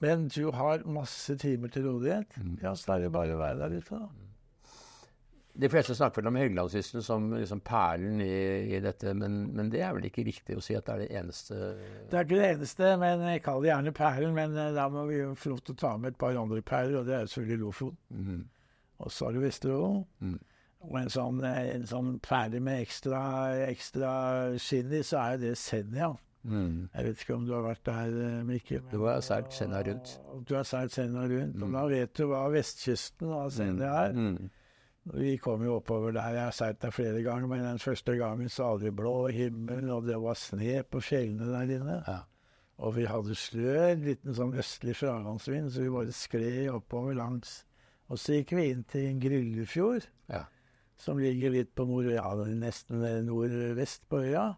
men 0.00 0.28
du 0.32 0.50
har 0.56 0.86
masse 0.88 1.36
timer 1.40 1.68
til 1.72 1.86
rådighet. 1.90 2.36
Mm. 2.40 2.58
Ja, 2.62 2.74
så 2.74 2.96
er 2.96 3.04
det 3.04 3.12
bare 3.12 3.36
å 3.36 3.40
være 3.40 3.60
der 3.60 3.76
ute, 3.76 4.00
da. 4.00 4.08
De 5.60 5.68
fleste 5.68 5.96
snakker 5.98 6.22
vel 6.22 6.30
om 6.30 6.36
Helgelandskysten 6.38 7.02
som 7.04 7.26
liksom 7.34 7.60
perlen 7.66 8.20
i, 8.22 8.34
i 8.70 8.78
dette, 8.80 9.12
men, 9.18 9.42
men 9.56 9.68
det 9.72 9.82
er 9.82 9.96
vel 9.96 10.06
ikke 10.06 10.24
riktig 10.24 10.56
å 10.56 10.62
si 10.62 10.76
at 10.78 10.86
det 10.86 10.94
er 10.94 11.02
det 11.02 11.08
eneste 11.20 11.58
Det 11.58 12.16
er 12.16 12.24
ikke 12.24 12.38
det 12.38 12.50
eneste, 12.54 12.92
men 13.02 13.24
jeg 13.26 13.42
kaller 13.44 13.66
det 13.66 13.72
gjerne 13.72 13.94
perlen. 13.98 14.36
Men 14.36 14.54
eh, 14.56 14.70
da 14.76 14.86
må 14.92 15.04
vi 15.10 15.18
jo 15.18 15.34
få 15.36 15.52
lov 15.52 15.64
til 15.66 15.74
å 15.74 15.80
ta 15.82 15.90
med 15.98 16.14
et 16.14 16.20
par 16.22 16.38
andre 16.38 16.62
perler, 16.62 17.00
og 17.00 17.10
det 17.10 17.16
er 17.18 17.28
selvfølgelig 17.32 17.64
Lofoten. 17.64 17.98
Mm. 18.30 18.40
Og 19.00 19.12
så 19.12 19.26
har 19.26 19.36
du 19.36 19.42
Vesterålen. 19.42 20.00
Mm. 20.22 20.38
Og 20.86 20.96
en 21.02 21.12
sånn, 21.12 21.44
eh, 21.44 21.62
en 21.74 21.86
sånn 21.90 22.14
perle 22.24 22.62
med 22.64 22.86
ekstra, 22.86 23.20
ekstra 23.66 24.12
skinn 24.62 24.94
i, 24.96 25.02
så 25.04 25.20
er 25.20 25.34
jo 25.34 25.42
det 25.48 25.54
Senja. 25.60 26.14
Mhm. 26.44 26.88
Jeg 26.94 27.04
vet 27.04 27.20
ikke 27.20 27.34
om 27.34 27.44
du 27.46 27.52
har 27.52 27.62
vært 27.74 27.84
der, 27.84 28.38
eh, 28.38 28.42
Mikkel? 28.44 28.82
men- 28.82 28.90
Du 28.90 29.04
har 29.04 29.20
seilt 29.20 29.52
Senja 29.52 29.82
rundt. 29.82 30.18
Og 30.32 30.44
Du 30.46 30.54
har 30.54 30.62
seilt 30.64 30.90
Senja 30.92 31.20
rundt. 31.28 31.62
Og 31.62 31.68
Mm. 31.68 31.72
da 31.72 31.86
vet 31.86 32.14
du 32.14 32.26
hva 32.26 32.48
vestkysten 32.50 33.28
av 33.32 33.50
Senja 33.50 34.08
er. 34.08 34.12
Mm. 34.12 34.50
Vi 35.14 35.36
kom 35.38 35.62
jo 35.64 35.80
oppover 35.80 36.12
der. 36.12 36.28
Jeg 36.32 36.44
har 36.44 36.50
seilt 36.50 36.80
der 36.80 36.90
flere 36.90 37.22
ganger, 37.22 37.46
men 37.46 37.60
den 37.60 37.78
første 37.78 38.16
gangen 38.18 38.48
så 38.48 38.64
hadde 38.72 38.84
vi 38.84 38.90
blå 38.90 39.28
himmel, 39.32 39.90
og 39.90 40.06
det 40.06 40.16
var 40.20 40.34
sne 40.34 40.82
på 40.84 41.00
fjellene 41.00 41.46
der 41.46 41.78
inne. 41.78 42.04
Ja. 42.06 42.18
Og 42.78 42.94
vi 42.94 43.04
hadde 43.04 43.34
slør, 43.34 43.94
liten 44.02 44.34
sånn 44.34 44.54
østlig 44.54 44.94
fralandsvind, 44.96 45.70
så 45.70 45.82
vi 45.82 45.88
bare 45.90 46.12
skled 46.12 46.68
oppover 46.70 47.14
langs. 47.14 47.64
Og 48.08 48.16
så 48.16 48.32
gikk 48.42 48.50
vi 48.56 48.70
inn 48.70 48.84
til 48.84 49.20
Gryllefjord, 49.20 50.06
Ja. 50.28 50.44
som 50.96 51.18
ligger 51.18 51.50
litt 51.50 51.74
på 51.74 51.86
nord, 51.86 52.04
ja, 52.06 52.22
nesten 52.44 53.26
nordvest 53.26 54.00
på 54.08 54.22
øya. 54.24 54.56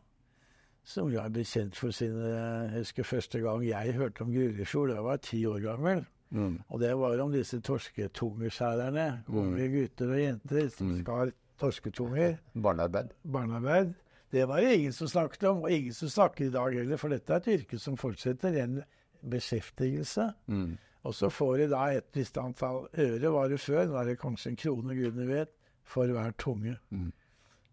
Som 0.84 1.12
jo 1.12 1.20
er 1.22 1.28
bekjent 1.30 1.76
for 1.78 1.90
sine 1.94 2.26
Jeg 2.32 2.70
husker 2.78 3.02
første 3.06 3.38
gang 3.40 3.62
jeg 3.66 3.92
hørte 3.94 4.22
om 4.24 4.32
Gryllefjord, 4.34 4.88
da 4.90 5.00
var 5.00 5.12
jeg 5.18 5.20
ti 5.28 5.44
år 5.46 5.60
gammel. 5.62 6.04
Mm. 6.30 6.58
Og 6.68 6.80
det 6.80 6.90
var 6.98 7.20
om 7.20 7.32
disse 7.32 7.60
torsketungeskjærerne. 7.60 9.24
Unge 9.28 9.68
gutter 9.68 10.10
og 10.14 10.20
jenter 10.20 10.68
som 10.68 10.86
Mm. 10.88 11.02
skar 11.04 11.30
torsketunger. 11.60 12.36
Barnearbeid. 12.54 13.12
Barnearbeid. 13.32 13.94
Det 14.32 14.48
var 14.48 14.60
det 14.60 14.74
ingen 14.74 14.92
som 14.92 15.06
snakket 15.08 15.44
om, 15.44 15.62
og 15.62 15.70
ingen 15.70 15.92
som 15.92 16.08
snakker 16.08 16.46
i 16.46 16.50
dag 16.50 16.72
heller, 16.72 16.96
for 16.96 17.08
dette 17.08 17.30
er 17.32 17.36
et 17.36 17.46
yrke 17.60 17.78
som 17.78 17.96
fortsetter. 17.96 18.62
En 18.64 18.82
beskjeftigelse. 19.30 20.32
Mm. 20.46 20.78
Og 21.04 21.14
så 21.14 21.28
får 21.28 21.56
de 21.56 21.68
da 21.70 21.82
et 21.96 22.06
visst 22.14 22.38
antall 22.38 22.88
øre, 22.98 23.32
var 23.32 23.48
det 23.48 23.60
før, 23.60 23.86
nå 23.86 23.96
er 24.00 24.04
det 24.04 24.18
kanskje 24.20 24.50
en 24.52 24.56
krone, 24.56 24.94
gudene 24.94 25.26
vet, 25.28 25.48
for 25.84 26.06
hver 26.06 26.30
tunge. 26.38 26.76
Mm. 26.90 27.12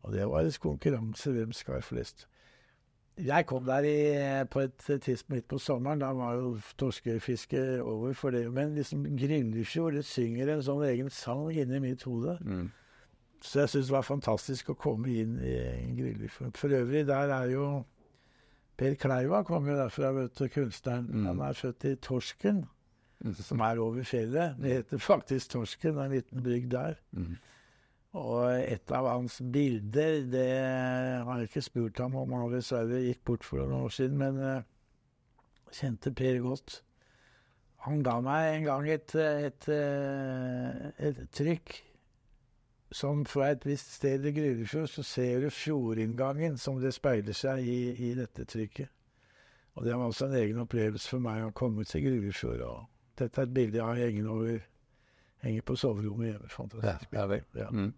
Og 0.03 0.13
det 0.13 0.27
var 0.27 0.39
en 0.41 0.51
konkurranse 0.61 1.31
hvem 1.31 1.51
skar 1.53 1.81
flest. 1.81 2.27
Jeg 3.25 3.45
kom 3.45 3.65
der 3.67 3.85
i, 3.87 3.95
på 4.51 4.63
et 4.63 4.75
tidspunkt 4.79 5.29
midt 5.29 5.47
på 5.51 5.57
sommeren. 5.59 5.99
Da 5.99 6.13
var 6.15 6.37
jo 6.39 6.57
torskefisket 6.79 7.81
over 7.81 8.13
for 8.13 8.31
det. 8.31 8.45
Men 8.53 8.75
liksom 8.75 9.03
Gryllefjord 9.19 9.97
det 9.99 10.05
synger 10.07 10.53
en 10.53 10.63
sånn 10.63 10.85
egen 10.87 11.09
sang 11.13 11.49
inni 11.51 11.81
mitt 11.83 12.05
hode. 12.07 12.37
Mm. 12.41 12.69
Så 13.43 13.63
jeg 13.63 13.71
syns 13.73 13.91
det 13.91 13.95
var 13.95 14.07
fantastisk 14.07 14.71
å 14.71 14.77
komme 14.79 15.11
inn 15.11 15.37
i 15.43 15.55
Gryllefjord. 15.97 16.57
For 16.59 16.75
øvrig, 16.75 17.05
der 17.07 17.35
er 17.35 17.53
jo 17.53 17.69
Per 18.79 18.95
Kleiva 18.95 19.43
kom 19.43 19.67
jo 19.67 19.75
derfra, 19.75 20.13
vet 20.15 20.37
du, 20.39 20.47
kunstneren. 20.53 21.07
Mm. 21.11 21.25
Han 21.33 21.41
er 21.49 21.57
født 21.59 21.85
i 21.89 21.95
Torsken, 21.99 22.63
mm. 23.25 23.33
som 23.43 23.63
er 23.65 23.81
over 23.83 24.07
fjellet. 24.07 24.55
Det 24.59 24.75
heter 24.77 25.03
faktisk 25.03 25.51
Torsken, 25.51 25.97
det 25.97 26.03
er 26.03 26.07
en 26.07 26.15
liten 26.15 26.43
bygd 26.45 26.71
der. 26.71 26.99
Og 28.17 28.45
et 28.57 28.91
av 28.95 29.05
hans 29.05 29.37
bilder, 29.53 30.23
det 30.31 30.45
har 31.25 31.37
jeg 31.37 31.49
ikke 31.49 31.61
spurt 31.61 31.99
ham 32.01 32.15
om, 32.17 32.31
han 32.33 32.53
dessverre 32.55 33.03
gikk 33.03 33.21
bort 33.29 33.45
for 33.45 33.61
noen 33.61 33.85
år 33.85 33.93
siden, 33.93 34.17
men 34.17 34.39
eh, 34.41 34.63
kjente 35.77 36.13
Per 36.17 36.39
godt. 36.41 36.79
Han 37.85 38.01
ga 38.03 38.17
meg 38.25 38.47
en 38.55 38.65
gang 38.65 38.89
et, 38.89 39.13
et, 39.13 39.69
eh, 39.71 40.89
et 41.05 41.21
trykk 41.37 41.77
som 42.91 43.21
fra 43.29 43.51
et 43.53 43.65
visst 43.65 43.93
sted 43.99 44.25
i 44.25 44.33
Grydefjord 44.33 44.89
så 44.89 45.03
ser 45.05 45.43
du 45.43 45.51
fjordinngangen 45.53 46.57
som 46.57 46.79
det 46.81 46.95
speiler 46.95 47.37
seg 47.37 47.61
i, 47.61 47.93
i 48.09 48.15
dette 48.17 48.47
trykket. 48.49 48.89
Og 49.77 49.85
det 49.85 49.93
var 49.93 50.09
også 50.09 50.27
en 50.27 50.39
egen 50.41 50.59
opplevelse 50.63 51.11
for 51.13 51.23
meg 51.23 51.43
å 51.45 51.53
komme 51.55 51.85
til 51.87 52.07
Grydefjord. 52.07 52.89
Dette 53.19 53.43
er 53.43 53.45
et 53.45 53.53
bilde 53.53 53.77
jeg 53.77 53.85
har 53.85 54.01
hengende 54.01 54.33
over 54.33 54.65
Henger 55.43 55.65
på 55.65 55.75
soverommet 55.79 56.33
hjemme. 56.33 56.49
Fantastisk. 56.51 57.13
ja 57.13 57.25
vel. 57.31 57.43
Ja. 57.55 57.69
Mm. 57.71 57.93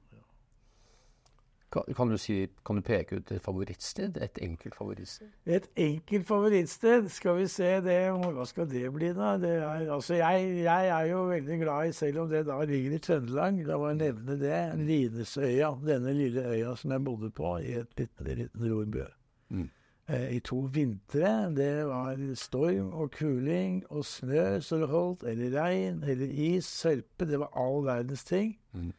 Kan, 1.71 1.83
kan, 1.95 2.09
du 2.11 2.17
si, 2.19 2.49
kan 2.67 2.75
du 2.75 2.83
peke 2.83 3.15
ut 3.21 3.29
et 3.31 3.43
favorittsted? 3.43 4.17
Et 4.19 4.39
enkelt 4.43 4.75
favorittsted? 4.75 5.29
Et 5.45 5.67
enkelt 5.79 6.27
favorittsted, 6.27 7.07
skal 7.09 7.37
vi 7.37 7.45
se 7.47 7.69
det, 7.85 7.95
Hva 8.11 8.45
skal 8.49 8.67
det 8.67 8.89
bli, 8.91 9.13
da? 9.15 9.37
Det 9.39 9.53
er, 9.55 9.85
altså 9.87 10.17
jeg, 10.19 10.49
jeg 10.65 10.89
er 10.91 11.07
jo 11.13 11.21
veldig 11.29 11.59
glad 11.61 11.87
i, 11.87 11.93
selv 11.95 12.25
om 12.25 12.29
det 12.29 12.43
da 12.49 12.59
ligger 12.67 12.97
i 12.97 12.99
Trøndelag, 12.99 13.61
da 13.69 13.77
må 13.79 13.87
jeg 13.93 14.01
nevne 14.01 14.35
det, 14.41 14.59
Linesøya. 14.83 15.71
Denne 15.87 16.15
lille 16.17 16.43
øya 16.51 16.75
som 16.75 16.91
jeg 16.91 17.05
bodde 17.07 17.31
på 17.39 17.55
i 17.63 17.77
et 17.79 17.95
liten, 18.03 18.33
liten 18.41 18.67
rorbø. 18.73 19.07
Mm. 19.55 19.69
Eh, 20.09 20.35
I 20.35 20.39
to 20.39 20.59
vintre. 20.73 21.51
Det 21.55 21.87
var 21.87 22.17
storm 22.35 22.93
og 22.93 23.11
kuling 23.11 23.83
og 23.89 24.05
snø 24.05 24.59
så 24.59 24.81
det 24.81 24.89
holdt, 24.89 25.23
eller 25.23 25.61
regn, 25.61 26.03
eller 26.03 26.27
is, 26.27 26.65
sørpe. 26.65 27.25
Det 27.25 27.39
var 27.39 27.51
all 27.55 27.85
verdens 27.85 28.23
ting. 28.23 28.57
Mm. 28.73 28.91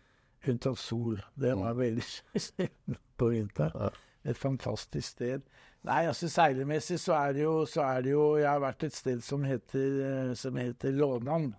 Unntatt 0.49 0.79
sol. 0.79 1.21
Det 1.41 1.57
var 1.59 1.75
veldig 1.79 2.05
på 3.19 3.29
vinteren. 3.29 3.91
Et 4.25 4.39
fantastisk 4.39 5.09
sted. 5.09 5.43
Nei, 5.83 6.05
altså 6.07 6.29
seilermessig 6.31 7.01
så 7.03 7.17
er 7.19 7.33
det 7.35 7.43
jo, 7.43 7.55
så 7.67 7.83
er 7.83 8.05
det 8.07 8.13
jo 8.13 8.37
Jeg 8.39 8.47
har 8.47 8.61
vært 8.63 8.85
et 8.87 8.95
sted 8.95 9.23
som 9.27 9.43
heter, 9.45 9.99
eh, 10.07 10.35
som 10.39 10.57
heter 10.57 10.95
Lånan. 10.95 11.55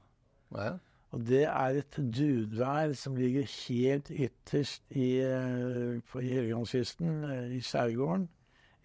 Ja. 0.55 0.77
Og 1.13 1.25
det 1.27 1.43
er 1.43 1.81
et 1.81 1.97
dudvær 1.97 2.93
som 2.97 3.15
ligger 3.19 3.43
helt 3.45 4.09
ytterst 4.09 4.83
i, 4.89 5.19
eh, 5.21 5.99
på 6.09 6.23
Helgelandskysten, 6.23 7.19
i 7.51 7.59
skjærgården. 7.61 8.29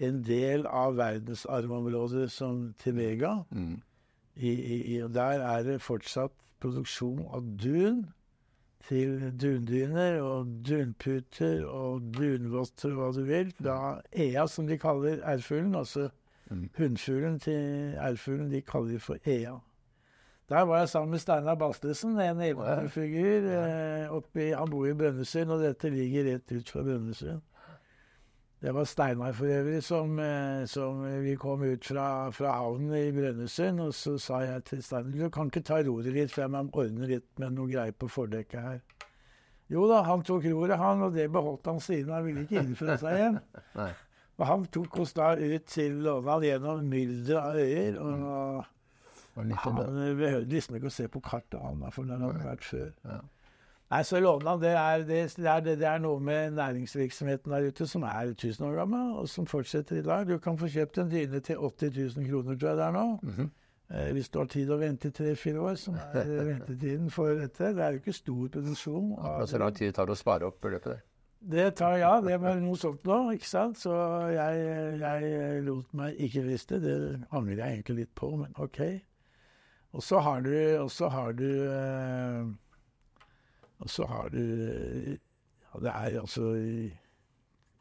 En 0.00 0.22
del 0.22 0.66
av 0.66 0.94
verdensarvområdet 0.96 2.30
som 2.30 2.74
Temega. 2.78 3.32
I, 4.36 4.50
i, 4.94 4.98
der 5.10 5.42
er 5.42 5.62
det 5.66 5.80
fortsatt 5.82 6.30
produksjon 6.62 7.24
av 7.34 7.42
dun 7.58 8.04
til 8.88 9.32
dundyner 9.40 10.20
og 10.22 10.46
dunputer 10.68 11.64
og 11.66 12.06
dunvotter 12.14 12.92
og 12.94 13.00
hva 13.00 13.08
du 13.16 13.24
vil. 13.26 13.50
Da 13.58 13.98
ea, 14.12 14.46
som 14.46 14.66
de 14.70 14.78
kaller 14.78 15.22
ærfuglen, 15.26 15.74
altså 15.74 16.10
Mm. 16.50 16.70
hunnfuglen 16.78 17.34
til 17.44 17.92
ærfuglen, 18.00 18.50
de 18.50 18.62
kaller 18.64 18.94
de 18.94 18.98
for 18.98 19.16
ea. 19.26 19.58
Der 20.48 20.62
var 20.64 20.78
jeg 20.78 20.88
sammen 20.88 21.10
med 21.10 21.18
Steinar 21.20 21.54
Bastesen, 21.60 22.14
en 22.20 22.40
eventyrfigur. 22.40 23.44
Ja. 23.50 24.04
Eh, 24.04 24.12
oppi, 24.16 24.46
han 24.56 24.70
bor 24.70 24.86
i 24.86 24.94
Brønnøysund, 24.94 25.50
og 25.52 25.60
dette 25.60 25.90
ligger 25.92 26.24
rett 26.24 26.52
ut 26.56 26.70
fra 26.70 26.82
Brønnøysund. 26.82 27.42
Det 28.58 28.72
var 28.74 28.84
Steinar 28.90 29.32
for 29.38 29.46
øvrig 29.46 29.82
som, 29.86 30.18
eh, 30.18 30.64
som 30.66 31.04
Vi 31.22 31.36
kom 31.38 31.62
ut 31.62 31.84
fra, 31.84 32.30
fra 32.30 32.52
havnen 32.58 32.94
i 32.98 33.12
Brønnøysund, 33.14 33.80
og 33.80 33.94
så 33.94 34.16
sa 34.18 34.40
jeg 34.42 34.64
til 34.64 34.82
Steinar 34.82 35.14
du 35.14 35.30
kan 35.30 35.46
ikke 35.46 35.62
ta 35.62 35.78
roret 35.82 36.10
litt, 36.12 36.32
for 36.34 36.42
jeg 36.42 36.50
må 36.50 36.64
ordne 36.72 37.06
litt 37.06 37.28
med 37.38 37.54
noe 37.54 37.70
greier 37.70 37.94
på 37.94 38.08
fordekket 38.10 38.60
her. 38.60 38.80
Jo 39.70 39.86
da, 39.88 40.02
han 40.02 40.24
tok 40.24 40.48
roret, 40.48 40.78
han, 40.80 41.02
og 41.06 41.14
det 41.14 41.28
beholdt 41.30 41.66
han 41.66 41.80
siden. 41.80 42.12
Han 42.12 42.24
ville 42.24 42.46
ikke 42.46 42.62
innføre 42.64 42.98
seg 42.98 43.18
igjen. 43.18 43.40
Og 44.38 44.46
han 44.46 44.64
tok 44.70 45.00
oss 45.02 45.12
da 45.18 45.32
ut 45.34 45.64
til 45.66 45.96
Låndal 46.04 46.44
gjennom 46.46 46.84
mylderet 46.86 47.40
av 47.42 47.56
øyer. 47.58 47.96
og 47.98 48.66
det 49.34 49.56
han 49.62 49.76
behøvde 50.18 50.50
liksom 50.50 50.76
ikke 50.78 50.90
å 50.90 50.94
se 50.94 51.08
på 51.10 51.20
kartet, 51.22 51.58
han, 51.62 51.82
for 51.94 52.06
det 52.06 52.16
hadde 52.16 52.30
han 52.32 52.46
vært 52.46 52.64
før. 52.66 52.88
Ja. 53.06 53.18
Nei, 53.88 54.02
så 54.04 54.18
Lånland, 54.20 54.60
det 54.60 54.74
er, 54.76 55.04
det, 55.08 55.20
det, 55.36 55.46
er, 55.48 55.60
det 55.64 55.86
er 55.88 56.00
noe 56.04 56.20
med 56.20 56.58
næringsvirksomheten 56.58 57.54
der 57.54 57.70
ute 57.70 57.86
som 57.88 58.02
er 58.04 58.34
1000 58.34 58.66
år 58.68 58.74
gammel, 58.82 59.14
og 59.22 59.28
som 59.32 59.46
fortsetter 59.48 59.96
i 59.96 60.04
dag. 60.04 60.26
Du 60.28 60.36
kan 60.44 60.58
få 60.60 60.68
kjøpt 60.68 61.00
en 61.00 61.10
dyne 61.10 61.40
til 61.40 61.56
80 61.56 61.96
000 62.18 62.28
kroner, 62.28 62.58
tror 62.58 62.68
jeg 62.68 62.76
det 62.82 62.84
er 62.84 62.92
nå. 62.98 63.06
Mhm. 63.22 63.50
Eh, 63.88 64.10
hvis 64.12 64.28
du 64.28 64.36
har 64.42 64.48
tid 64.52 64.68
å 64.68 64.76
vente 64.76 65.08
tre-fire 65.16 65.60
år, 65.64 65.78
som 65.80 65.94
er 65.96 66.28
ventetiden 66.50 67.08
for 67.08 67.32
dette 67.38 67.70
Det 67.72 67.84
er 67.84 67.94
jo 67.94 68.02
ikke 68.02 68.12
stor 68.12 68.50
produksjon. 68.58 69.14
Ja, 69.16 69.46
så 69.48 69.60
lang 69.62 69.72
tid 69.72 69.88
det 69.88 69.94
tar 69.96 70.12
å 70.12 70.16
spare 70.18 70.50
opp 70.50 70.60
beløpet 70.60 70.90
der. 70.92 71.04
Det 71.40 71.66
tar, 71.78 71.96
ja, 71.96 72.12
det 72.20 72.36
var 72.42 72.58
noe 72.60 72.76
sånt 72.76 73.04
nå, 73.08 73.16
ikke 73.32 73.48
sant. 73.48 73.78
Så 73.80 73.94
jeg, 74.34 74.68
jeg 75.00 75.64
lot 75.64 75.96
meg 75.96 76.20
ikke 76.28 76.44
riste. 76.44 76.82
Det 76.82 76.96
angrer 77.30 77.62
jeg 77.62 77.78
egentlig 77.78 78.02
litt 78.02 78.14
på, 78.18 78.34
men 78.36 78.52
OK. 78.60 78.82
Og 79.96 80.04
så 80.04 80.20
har 80.20 80.42
du 80.44 80.52
Og 80.82 80.90
så 80.92 81.08
har 81.08 81.32
du 81.32 81.48
eh, 81.48 82.42
Og 83.78 83.90
så 83.92 84.06
har 84.10 84.32
du 84.34 84.42
Ja, 85.68 85.80
det 85.84 85.90
er 85.92 86.20
altså 86.20 86.46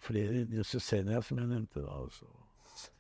flere 0.03 0.43
Jussesenja, 0.51 1.21
som 1.23 1.39
jeg 1.39 1.47
nevnte 1.47 1.81
da. 1.81 2.01
altså. 2.03 2.27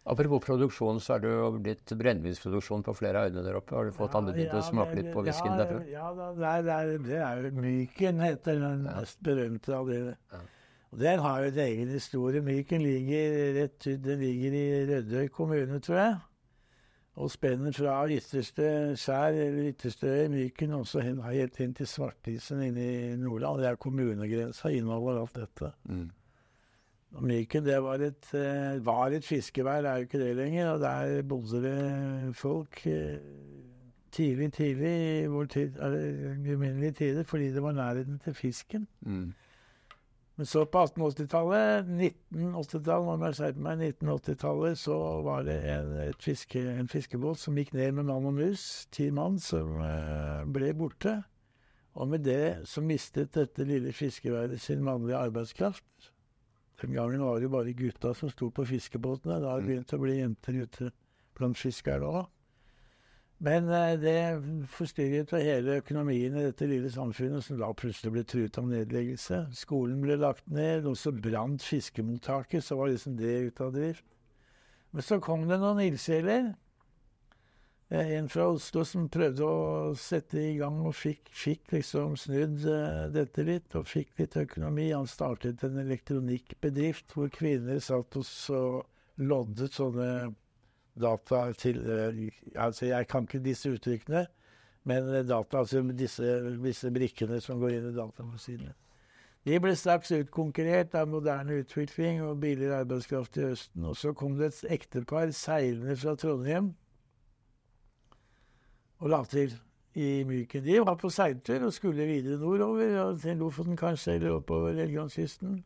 Apropos 0.07 0.39
produksjon, 0.45 1.01
så 1.03 1.17
er 1.17 1.23
det 1.25 1.31
jo 1.33 1.47
blitt 1.59 1.91
brennevinsproduksjon 1.99 2.85
på 2.85 2.93
flere 2.95 3.25
øyne 3.27 3.43
der 3.43 3.57
oppe. 3.59 3.75
Har 3.75 3.89
du 3.89 3.95
fått 3.95 4.15
andre 4.17 4.33
til 4.37 4.55
å 4.55 4.63
smake 4.63 4.95
litt 4.95 5.09
på 5.13 5.23
whiskyen 5.25 5.53
ja, 5.53 5.57
derfra? 5.59 5.81
Ja, 5.91 6.11
det, 6.15 6.51
er, 6.51 6.61
det, 6.63 6.77
er, 6.77 6.93
det 7.09 7.19
er 7.25 7.59
Myken, 7.59 8.21
heter 8.23 8.61
den 8.63 8.85
mest 8.87 9.19
berømte 9.27 9.75
av 9.75 9.91
det. 9.91 9.99
Ja. 10.31 10.39
Og 10.87 11.01
Den 11.03 11.19
har 11.19 11.43
jo 11.43 11.51
en 11.51 11.59
egen 11.65 11.91
historie. 11.91 12.41
Myken 12.41 12.81
ligger 12.87 13.37
rett 13.59 13.89
den 14.07 14.23
ligger 14.23 14.55
i 14.55 14.65
Rødøy 14.93 15.27
kommune, 15.35 15.81
tror 15.83 15.99
jeg. 15.99 16.17
Og 17.17 17.31
spenner 17.33 17.73
fra 17.73 17.95
ytterste 18.13 18.67
skjær, 18.99 19.33
eller 19.33 19.71
ytterste 19.71 20.27
Myken, 20.29 20.75
også 20.77 21.01
hen, 21.01 21.23
helt 21.25 21.57
inn 21.63 21.73
til 21.73 21.89
Svartisen 21.89 22.61
inne 22.61 22.83
i 22.85 23.15
Nordland. 23.17 23.63
Det 23.63 23.71
er 23.71 23.79
kommunegrensa, 23.81 24.69
inneholder 24.69 25.23
alt 25.23 25.39
dette. 25.39 25.71
Mm. 25.89 26.11
Og 27.17 27.23
Myken 27.23 27.65
det 27.65 27.79
var 27.81 28.03
et, 28.05 28.29
eh, 28.37 28.85
var 28.85 29.15
et 29.17 29.25
fiskevær, 29.25 29.81
det 29.81 29.89
er 29.89 29.95
jo 29.95 30.07
ikke 30.09 30.21
det 30.21 30.35
lenger. 30.37 30.69
Og 30.75 30.79
der 30.79 31.23
bodde 31.23 31.63
det 31.63 32.35
folk 32.35 32.85
eh, 32.85 33.17
tidlig, 34.11 34.53
tidlig 34.53 34.93
i 35.23 35.25
vår 35.25 35.45
tid, 35.45 35.81
eller 35.81 36.53
uminnelige 36.53 36.91
tider, 36.91 37.23
fordi 37.23 37.51
det 37.53 37.63
var 37.63 37.71
nærheten 37.71 38.19
til 38.19 38.33
fisken. 38.33 38.87
Mm. 39.01 39.33
Men 40.37 40.45
så 40.45 40.65
på 40.69 40.83
1880-tallet, 40.85 41.87
1980-tallet, 41.89 43.07
når 43.07 43.31
jeg 43.31 43.37
skjerper 43.39 43.63
meg, 43.65 43.79
1980-tallet, 43.87 44.77
så 44.77 44.97
var 45.25 45.47
det 45.47 45.55
en, 45.73 45.95
et 46.03 46.21
fiske, 46.21 46.61
en 46.61 46.91
fiskebåt 46.91 47.41
som 47.41 47.57
gikk 47.57 47.73
ned 47.73 47.95
med 47.97 48.05
mann 48.11 48.27
og 48.29 48.35
mus, 48.37 48.85
ti 48.93 49.07
mann, 49.09 49.39
som 49.41 49.79
eh, 49.81 50.43
ble 50.53 50.69
borte. 50.77 51.15
Og 51.97 52.11
med 52.11 52.21
det 52.27 52.69
så 52.69 52.83
mistet 52.85 53.33
dette 53.33 53.65
lille 53.65 53.89
fiskeværet 53.97 54.61
sin 54.61 54.85
mannlige 54.85 55.17
arbeidskraft. 55.17 56.11
Den 56.83 56.93
gangen 56.93 57.23
var 57.25 57.39
det 57.39 57.47
jo 57.47 57.55
bare 57.55 57.73
gutta 57.73 58.13
som 58.13 58.29
sto 58.29 58.51
på 58.53 58.67
fiskebåtene. 58.69 59.39
Da 59.41 59.55
har 59.55 59.63
det 59.63 59.71
begynt 59.71 59.97
å 59.97 60.01
bli 60.03 60.19
jenter 60.19 60.59
ute 60.61 60.91
blant 61.37 61.57
fiskerne 61.57 62.05
òg. 62.05 62.27
Men 63.43 63.69
eh, 63.69 63.93
det 64.01 64.19
forstyrret 64.73 65.31
jo 65.31 65.39
hele 65.41 65.77
økonomien 65.83 66.33
i 66.33 66.45
dette 66.47 66.65
lille 66.69 66.89
samfunnet, 66.89 67.45
som 67.45 67.59
da 67.59 67.69
plutselig 67.77 68.15
ble 68.15 68.23
truet 68.25 68.57
av 68.57 68.69
nedleggelse. 68.71 69.43
Skolen 69.57 69.99
ble 70.01 70.17
lagt 70.17 70.47
ned, 70.49 70.87
og 70.89 70.97
så 70.97 71.13
brant 71.13 71.61
fiskemottaket. 71.61 72.65
Så 72.65 72.79
var 72.79 72.89
liksom 72.89 73.17
det 73.19 73.35
ute 73.51 73.67
av 73.67 73.75
drift. 73.75 74.07
Men 74.91 75.05
så 75.05 75.19
kom 75.21 75.45
det 75.45 75.59
noen 75.61 75.83
ildsjeler. 75.85 76.55
Eh, 77.93 78.15
En 78.17 78.27
fra 78.27 78.49
Oslo 78.49 78.81
som 78.83 79.05
prøvde 79.13 79.45
å 79.45 79.93
sette 79.95 80.41
i 80.41 80.57
gang 80.57 80.81
og 80.81 80.95
fikk, 80.97 81.29
fikk 81.29 81.77
liksom 81.77 82.17
snudd 82.17 82.65
eh, 82.65 83.05
dette 83.13 83.45
litt, 83.45 83.69
og 83.77 83.85
fikk 83.87 84.17
litt 84.17 84.39
økonomi. 84.41 84.89
Han 84.95 85.05
startet 85.07 85.61
en 85.63 85.77
elektronikkbedrift 85.85 87.13
hvor 87.13 87.29
kvinner 87.29 87.77
satt 87.79 88.17
og 88.17 88.25
så 88.25 88.63
loddet 89.21 89.77
sånne 89.77 90.33
data 91.01 91.45
til 91.57 91.79
eh, 91.83 92.25
Altså, 92.55 92.85
jeg 92.85 93.07
kan 93.07 93.27
ikke 93.27 93.43
disse 93.43 93.71
uttrykkene, 93.71 94.25
men 94.87 95.13
eh, 95.13 95.27
data, 95.27 95.63
altså 95.63 95.81
disse, 95.91 96.33
disse 96.63 96.91
brikkene 96.91 97.41
som 97.41 97.61
går 97.61 97.77
inn 97.77 97.89
i 97.91 97.95
datamaskinene. 97.95 98.73
De 99.47 99.59
ble 99.63 99.71
straks 99.79 100.11
utkonkurrert 100.11 100.95
av 100.99 101.07
moderne 101.07 101.61
utvikling 101.61 102.19
og 102.25 102.41
billigere 102.41 102.81
arbeidskraft 102.83 103.37
i 103.39 103.45
Østen. 103.53 103.85
Og 103.87 103.95
så 103.95 104.11
kom 104.11 104.35
det 104.35 104.49
et 104.49 104.73
ektepar 104.75 105.31
seilende 105.31 105.95
fra 105.95 106.17
Trondheim 106.19 106.73
og 108.99 109.13
la 109.13 109.21
til 109.29 109.53
i 109.97 110.23
Myken. 110.27 110.65
De 110.65 110.79
var 110.83 110.97
på 110.99 111.09
seiltur 111.13 111.63
og 111.69 111.73
skulle 111.73 112.05
videre 112.09 112.39
nordover, 112.41 113.15
til 113.21 113.37
Lofoten 113.37 113.77
kanskje, 113.77 114.17
eller 114.17 114.35
oppover 114.37 114.75
Helgelandskysten. 114.77 115.63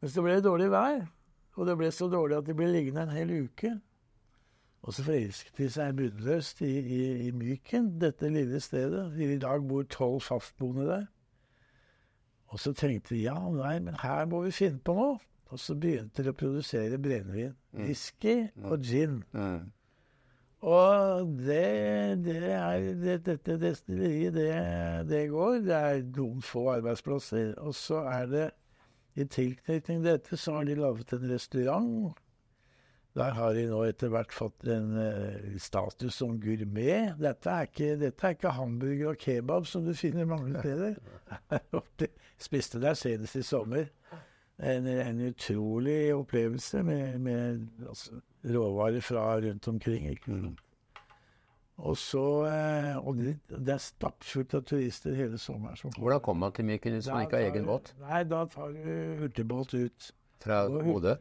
Men 0.00 0.10
så 0.10 0.22
ble 0.24 0.38
det 0.38 0.46
dårlig 0.46 0.70
vær, 0.72 1.02
og 1.56 1.66
det 1.66 1.76
ble 1.76 1.90
så 1.92 2.08
dårlig 2.08 2.38
at 2.38 2.46
de 2.46 2.56
ble 2.56 2.70
liggende 2.70 3.04
en 3.04 3.16
hel 3.16 3.32
uke. 3.44 3.74
Og 4.80 4.94
så 4.96 5.04
forelsket 5.04 5.58
de 5.58 5.66
seg 5.70 5.96
bunnløst 5.98 6.62
i, 6.64 6.72
i, 6.80 7.00
i 7.26 7.32
Myken, 7.36 7.92
dette 8.00 8.30
lille 8.32 8.60
stedet. 8.64 9.10
I 9.20 9.36
dag 9.40 9.66
bor 9.68 9.84
tolv 9.92 10.22
fastboende 10.24 10.86
der. 10.88 11.08
Og 12.50 12.58
så 12.58 12.72
tenkte 12.74 13.14
de 13.14 13.26
ja, 13.28 13.36
nei, 13.54 13.76
men 13.84 13.98
her 14.00 14.24
må 14.26 14.40
vi 14.46 14.54
finne 14.54 14.80
på 14.82 14.96
noe. 14.96 15.18
Og 15.50 15.58
så 15.58 15.74
begynte 15.78 16.22
de 16.22 16.30
å 16.30 16.38
produsere 16.38 16.98
brennevin. 17.02 17.54
Whisky 17.74 18.48
og 18.62 18.80
gin. 18.86 19.20
Mm. 19.34 19.68
Og 20.60 21.30
det, 21.40 22.20
det 22.24 22.40
er 22.52 22.86
det, 23.00 23.16
Dette 23.26 23.56
destilleriet, 23.60 24.34
det, 24.34 24.48
det 25.10 25.22
går. 25.32 25.60
Det 25.66 25.76
er 25.76 26.02
noen 26.16 26.42
få 26.44 26.66
arbeidsplasser. 26.76 27.54
Og 27.58 27.74
så 27.74 28.04
er 28.12 28.26
det 28.30 28.48
I 29.18 29.26
tilknytning 29.26 30.04
til 30.04 30.06
dette 30.06 30.38
så 30.38 30.58
har 30.58 30.68
de 30.68 30.76
laget 30.78 31.12
en 31.16 31.30
restaurant. 31.32 32.12
Der 33.18 33.34
har 33.34 33.54
de 33.56 33.64
nå 33.66 33.80
etter 33.88 34.10
hvert 34.12 34.30
fått 34.30 34.68
en 34.70 34.92
uh, 34.94 35.56
status 35.58 36.20
som 36.20 36.36
gourmet. 36.38 37.16
Dette 37.18 37.50
er, 37.50 37.66
ikke, 37.66 37.96
dette 37.98 38.26
er 38.26 38.36
ikke 38.36 38.52
hamburger 38.54 39.10
og 39.12 39.18
kebab 39.18 39.66
som 39.66 39.82
du 39.86 39.90
finner 39.98 40.28
mange 40.30 40.54
steder. 40.62 40.94
Spiste 42.46 42.78
der 42.82 42.94
senest 42.98 43.40
i 43.40 43.42
sommer. 43.42 43.90
En, 44.60 44.86
en 44.86 45.20
utrolig 45.24 46.12
opplevelse 46.14 46.82
med, 46.86 47.18
med 47.24 47.66
altså, 47.88 48.20
råvarer 48.44 49.02
fra 49.02 49.24
rundt 49.42 49.68
omkring. 49.72 50.06
Ikke? 50.12 50.30
Mm. 50.36 50.54
Og 51.80 51.96
så, 51.96 52.24
uh, 52.46 53.08
og 53.08 53.18
det, 53.18 53.34
det 53.50 53.74
er 53.74 53.82
stappfullt 53.82 54.54
av 54.54 54.62
turister 54.70 55.18
hele 55.18 55.40
sommeren. 55.40 55.80
som. 55.80 55.90
Hvordan 55.98 56.22
kommer 56.22 56.46
man 56.46 56.54
til 56.54 56.68
Myken 56.70 56.94
hvis 56.94 57.10
man 57.10 57.26
ikke 57.26 57.40
har 57.42 57.50
egen 57.50 57.66
båt? 57.66 57.90
Nei, 58.04 58.22
da 58.28 58.44
tar 58.54 58.70
du 58.76 58.90
hurtigbåt 59.24 59.74
ut. 59.74 60.10
Fra 60.44 60.62
Bodø? 60.70 61.18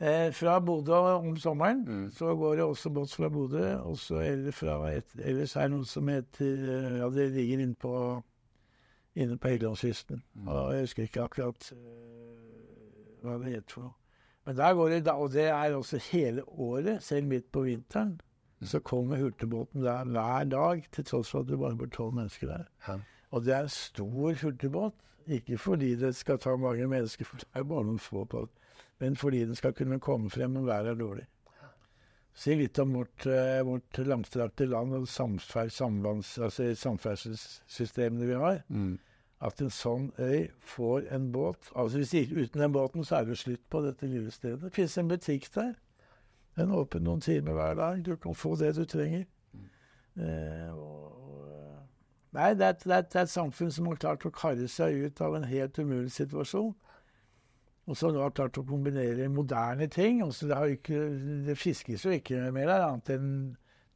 Eh, 0.00 0.30
fra 0.32 0.60
Bodø 0.60 0.94
om 0.94 1.36
sommeren 1.36 1.84
Mm. 1.88 2.10
så 2.14 2.34
går 2.36 2.54
det 2.54 2.64
også 2.64 2.90
båt 2.94 3.10
fra 3.14 3.28
Bodø. 3.28 3.76
og 3.82 3.96
så 3.98 4.20
Eller 4.22 4.52
fra 4.52 4.90
et, 4.92 5.04
ellers 5.18 5.56
er 5.56 5.60
det 5.62 5.70
noe 5.70 5.84
som 5.84 6.08
heter 6.08 6.98
Ja, 6.98 7.08
det 7.10 7.32
ligger 7.32 7.58
inne 7.58 7.74
på, 7.74 8.22
inne 9.16 9.36
på 9.38 9.48
Helgelandskysten. 9.48 10.22
Mm. 10.34 10.48
Og 10.48 10.72
jeg 10.72 10.80
husker 10.80 11.02
ikke 11.02 11.22
akkurat 11.22 11.72
uh, 11.72 13.22
hva 13.22 13.38
det 13.42 13.52
heter 13.56 13.72
for 13.74 13.80
noe. 13.82 13.92
Men 14.46 14.56
der 14.56 14.74
går 14.74 14.88
det, 14.88 15.08
og 15.08 15.32
det 15.32 15.44
er 15.48 15.74
også 15.74 15.98
hele 16.12 16.42
året, 16.48 17.02
selv 17.02 17.26
midt 17.26 17.52
på 17.52 17.60
vinteren, 17.66 18.20
Mm. 18.60 18.66
så 18.66 18.80
kommer 18.80 19.16
hurtigbåten 19.16 19.82
der 19.84 20.04
hver 20.04 20.44
dag, 20.44 20.82
til 20.92 21.04
tross 21.04 21.30
for 21.30 21.40
at 21.40 21.46
det 21.46 21.58
bare 21.58 21.76
bor 21.76 21.86
tolv 21.86 22.14
mennesker 22.14 22.46
der. 22.46 22.64
Ja. 22.88 22.96
Og 23.30 23.44
det 23.44 23.54
er 23.54 23.60
en 23.62 23.68
stor 23.68 24.32
hurtigbåt. 24.42 24.92
Ikke 25.26 25.58
fordi 25.58 25.94
det 25.94 26.14
skal 26.16 26.38
ta 26.38 26.56
mange 26.56 26.86
mennesker, 26.88 27.24
for 27.24 27.36
det 27.36 27.44
er 27.54 27.60
jo 27.60 27.64
bare 27.64 27.84
noen 27.84 27.98
få 27.98 28.24
på 28.24 28.40
det, 28.40 28.48
men 28.98 29.16
fordi 29.16 29.44
den 29.46 29.58
skal 29.58 29.74
kunne 29.76 30.00
komme 30.00 30.30
frem 30.30 30.56
når 30.56 30.66
været 30.66 30.92
er 30.92 30.98
dårlig. 30.98 31.26
Si 32.38 32.54
litt 32.54 32.78
om 32.78 32.92
vårt, 32.94 33.26
eh, 33.26 33.64
vårt 33.66 33.98
langstrakte 33.98 34.66
land 34.66 34.94
og 34.94 35.08
samfer, 35.08 35.68
samlands, 35.68 36.36
altså 36.38 36.68
samferdselssystemene 36.74 38.26
vi 38.26 38.34
har. 38.38 38.60
Mm. 38.68 38.98
At 39.42 39.62
en 39.62 39.70
sånn 39.70 40.12
øy 40.18 40.48
får 40.66 41.08
en 41.14 41.28
båt 41.34 41.70
altså 41.78 42.00
hvis 42.00 42.14
ikke, 42.14 42.42
Uten 42.42 42.62
den 42.62 42.72
båten 42.74 43.04
så 43.06 43.20
er 43.20 43.26
det 43.26 43.38
slutt 43.38 43.62
på 43.70 43.82
dette 43.82 44.06
lille 44.06 44.30
stedet. 44.30 44.60
Det 44.62 44.74
finnes 44.74 44.98
en 44.98 45.10
butikk 45.10 45.50
der. 45.54 45.74
Den 46.58 46.70
er 46.70 46.78
åpen 46.82 47.04
noen 47.06 47.20
timer 47.22 47.54
hver 47.54 47.74
dag. 47.78 48.04
Du 48.06 48.16
kan 48.16 48.34
få 48.34 48.56
det 48.58 48.74
du 48.76 48.84
trenger. 48.84 49.26
Eh, 50.18 50.70
og, 50.74 51.18
og, 51.22 51.74
nei, 52.34 52.54
det 52.58 52.66
er, 52.66 52.72
det, 52.72 52.92
er, 52.94 53.02
det 53.02 53.14
er 53.14 53.26
et 53.26 53.34
samfunn 53.34 53.70
som 53.70 53.86
har 53.86 54.00
klart 54.02 54.26
å 54.26 54.34
karre 54.34 54.66
seg 54.70 55.06
ut 55.06 55.20
av 55.22 55.36
en 55.38 55.46
helt 55.46 55.78
umulig 55.78 56.10
situasjon. 56.14 56.74
Og 57.88 57.96
så 57.96 58.10
har 58.12 58.20
har 58.26 58.36
klart 58.36 58.60
å 58.60 58.66
kombinere 58.68 59.30
moderne 59.32 59.88
ting. 59.88 60.20
Altså, 60.22 60.46
det, 60.48 60.56
har 60.56 60.72
ikke, 60.76 61.00
det 61.46 61.56
fiskes 61.56 62.04
jo 62.04 62.12
ikke 62.12 62.50
mer 62.52 62.68
der, 62.68 62.84
annet 62.84 63.12
enn 63.16 63.30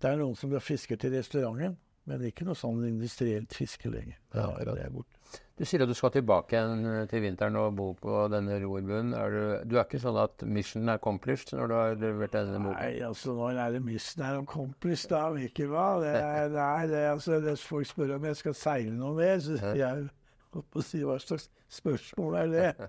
det 0.03 0.11
er 0.11 0.19
noen 0.19 0.35
som 0.39 0.53
fisker 0.59 0.99
til 0.99 1.13
restauranten. 1.15 1.77
Men 2.09 2.19
det 2.19 2.27
er 2.27 2.33
ikke 2.33 2.47
noe 2.49 2.59
sånn 2.59 2.81
industrielt 2.89 3.53
fiske 3.55 3.91
lenger. 3.93 4.17
Ja, 4.35 4.49
Ja, 4.59 4.73
det 4.75 4.87
er 4.89 4.91
borte. 4.91 5.21
Du 5.57 5.67
sier 5.69 5.85
at 5.85 5.91
du 5.91 5.95
skal 5.95 6.11
tilbake 6.11 6.57
igjen 6.57 7.07
til 7.07 7.23
vinteren 7.23 7.55
og 7.61 7.77
bo 7.79 7.93
på 7.95 8.25
denne 8.33 8.57
rorbuen. 8.65 9.13
Er 9.15 9.31
du, 9.31 9.43
du 9.71 9.77
er 9.77 9.85
ikke 9.85 10.01
sånn 10.03 10.19
at 10.19 10.43
mission 10.43 10.89
er 10.89 10.99
accomplished 10.99 11.53
når 11.55 11.71
du 11.71 11.75
har 11.77 11.95
levert 12.01 12.35
denne 12.35 12.59
boka? 12.65 12.81
Nei, 12.81 13.05
altså 13.07 13.37
når 13.37 13.61
er 13.63 13.77
det 13.77 13.83
mission 13.87 14.25
er 14.27 14.41
accomplished, 14.41 15.13
da? 15.13 15.23
Ikke 15.47 15.69
hva. 15.71 15.87
Det 16.03 16.17
er, 16.17 16.51
nei, 16.57 16.89
det 16.91 16.99
er, 17.05 17.13
altså, 17.13 17.39
det, 17.45 17.55
folk 17.63 17.93
spør 17.93 18.17
om 18.17 18.27
jeg 18.33 18.41
skal 18.41 18.59
seile 18.59 18.97
noe 18.97 19.15
mer, 19.21 19.39
så 19.45 19.61
sier 19.61 19.79
jeg 19.79 20.11
holdt 20.59 20.71
på 20.73 20.81
å 20.83 20.87
si 20.87 21.03
hva 21.07 21.19
slags 21.23 21.51
spørsmål 21.73 22.38
er 22.43 22.51
det? 22.53 22.88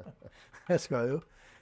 Jeg 0.70 0.80
skal 0.86 1.14
jo 1.14 1.20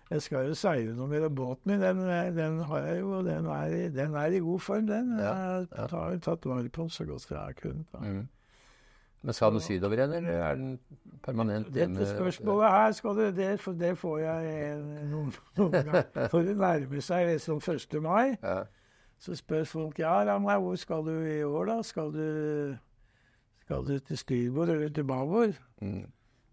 Jeg 0.08 0.22
skal 0.24 0.48
jo 0.48 0.54
seile 0.56 0.94
noe 0.96 1.08
mer. 1.10 1.28
Båten 1.28 1.68
min 1.68 1.82
den, 1.84 1.98
den 2.36 2.62
har 2.64 2.86
jeg 2.86 3.00
jo, 3.02 3.10
og 3.18 3.26
den 3.26 3.44
er, 3.52 3.74
den 3.92 4.14
er 4.16 4.32
i 4.32 4.38
god 4.40 4.62
form, 4.64 4.86
den. 4.88 5.10
Ja, 5.20 5.34
Jeg 5.60 5.90
har 5.90 6.14
jo 6.14 6.20
tatt 6.24 6.48
vare 6.48 6.68
på 6.72 6.86
den 6.86 6.90
så 6.90 7.04
godt 7.04 7.26
jeg 7.28 7.36
har 7.38 7.52
kunnet. 7.58 7.98
Mm. 8.00 8.22
Men 9.22 9.34
skal 9.34 9.52
den 9.52 9.60
sydover 9.60 9.98
igjen, 9.98 10.12
eller 10.12 10.40
er 10.46 10.54
den 10.54 10.78
permanent 11.22 11.68
Dette 11.74 12.06
spørsmålet 12.06 12.70
her 12.70 12.92
skal 12.96 13.16
du, 13.18 13.22
det, 13.36 13.60
for 13.60 13.72
det 13.72 13.92
får 13.98 14.18
jeg 14.22 14.74
noen, 15.10 15.32
noen 15.58 15.72
ganger. 15.74 16.28
For 16.30 16.46
det 16.46 16.56
nærmer 16.56 17.04
seg 17.04 17.26
liksom 17.32 17.60
1. 17.60 17.98
mai. 18.02 18.36
Ja. 18.42 18.62
Så 19.18 19.34
spør 19.34 19.64
folk 19.66 19.98
ja, 19.98 20.14
Ramla, 20.24 20.56
hvor 20.62 20.76
skal 20.78 21.02
du 21.04 21.16
i 21.26 21.42
år, 21.42 21.64
da? 21.66 21.82
Skal 21.82 22.12
du, 22.14 22.26
du 23.68 23.98
til 23.98 24.18
styrbord 24.18 24.68
eller 24.68 24.88
til 24.88 25.04
babord? 25.04 25.58
Mm. 25.80 26.06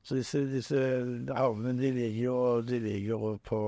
Så 0.05 0.15
disse, 0.19 0.41
disse 0.51 0.79
havnene 1.33 1.81
de 1.81 1.91
ligger 1.91 2.23
jo, 2.23 2.61
de 2.61 2.79
ligger 2.79 3.09
jo 3.09 3.37
på, 3.43 3.59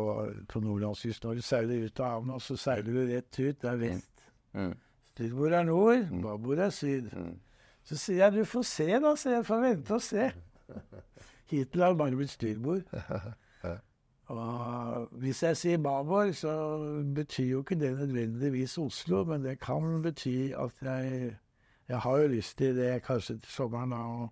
på 0.50 0.60
nordlandskysten. 0.60 1.28
Når 1.28 1.40
du 1.40 1.42
seiler 1.42 1.86
ut 1.86 2.00
av 2.00 2.12
havna, 2.12 2.40
så 2.40 2.58
seiler 2.62 2.92
du 2.92 3.00
rett 3.10 3.40
ut. 3.40 3.62
Det 3.62 3.72
er 3.72 3.82
vest. 3.82 4.28
Mm. 4.54 4.76
Styrbord 5.14 5.58
er 5.58 5.64
nord, 5.66 6.06
babord 6.22 6.62
er 6.68 6.70
syd. 6.70 7.10
Mm. 7.14 7.34
Så 7.88 7.98
sier 7.98 8.26
jeg 8.26 8.36
du 8.36 8.46
får 8.46 8.68
se, 8.70 8.88
da. 9.02 9.16
Så 9.18 9.34
jeg 9.34 9.48
får 9.48 9.64
vente 9.64 9.98
og 9.98 10.06
se. 10.06 10.30
Hittil 11.50 11.82
har 11.82 11.96
det 11.96 12.02
bare 12.04 12.20
blitt 12.20 12.36
styrbord. 12.36 12.86
Og 14.28 15.08
hvis 15.24 15.44
jeg 15.44 15.58
sier 15.58 15.78
babord, 15.80 16.34
så 16.36 16.54
betyr 17.16 17.46
jo 17.46 17.60
ikke 17.64 17.80
det 17.80 17.94
nødvendigvis 17.96 18.78
Oslo, 18.78 19.24
men 19.24 19.46
det 19.46 19.60
kan 19.64 20.02
bety 20.04 20.52
at 20.52 20.82
jeg 20.84 21.38
Jeg 21.88 22.00
har 22.04 22.18
jo 22.20 22.28
lyst 22.28 22.58
til 22.60 22.76
det 22.76 23.04
kanskje 23.06 23.38
til 23.40 23.52
sommeren, 23.52 23.94
da, 23.96 24.04
å, 24.04 24.30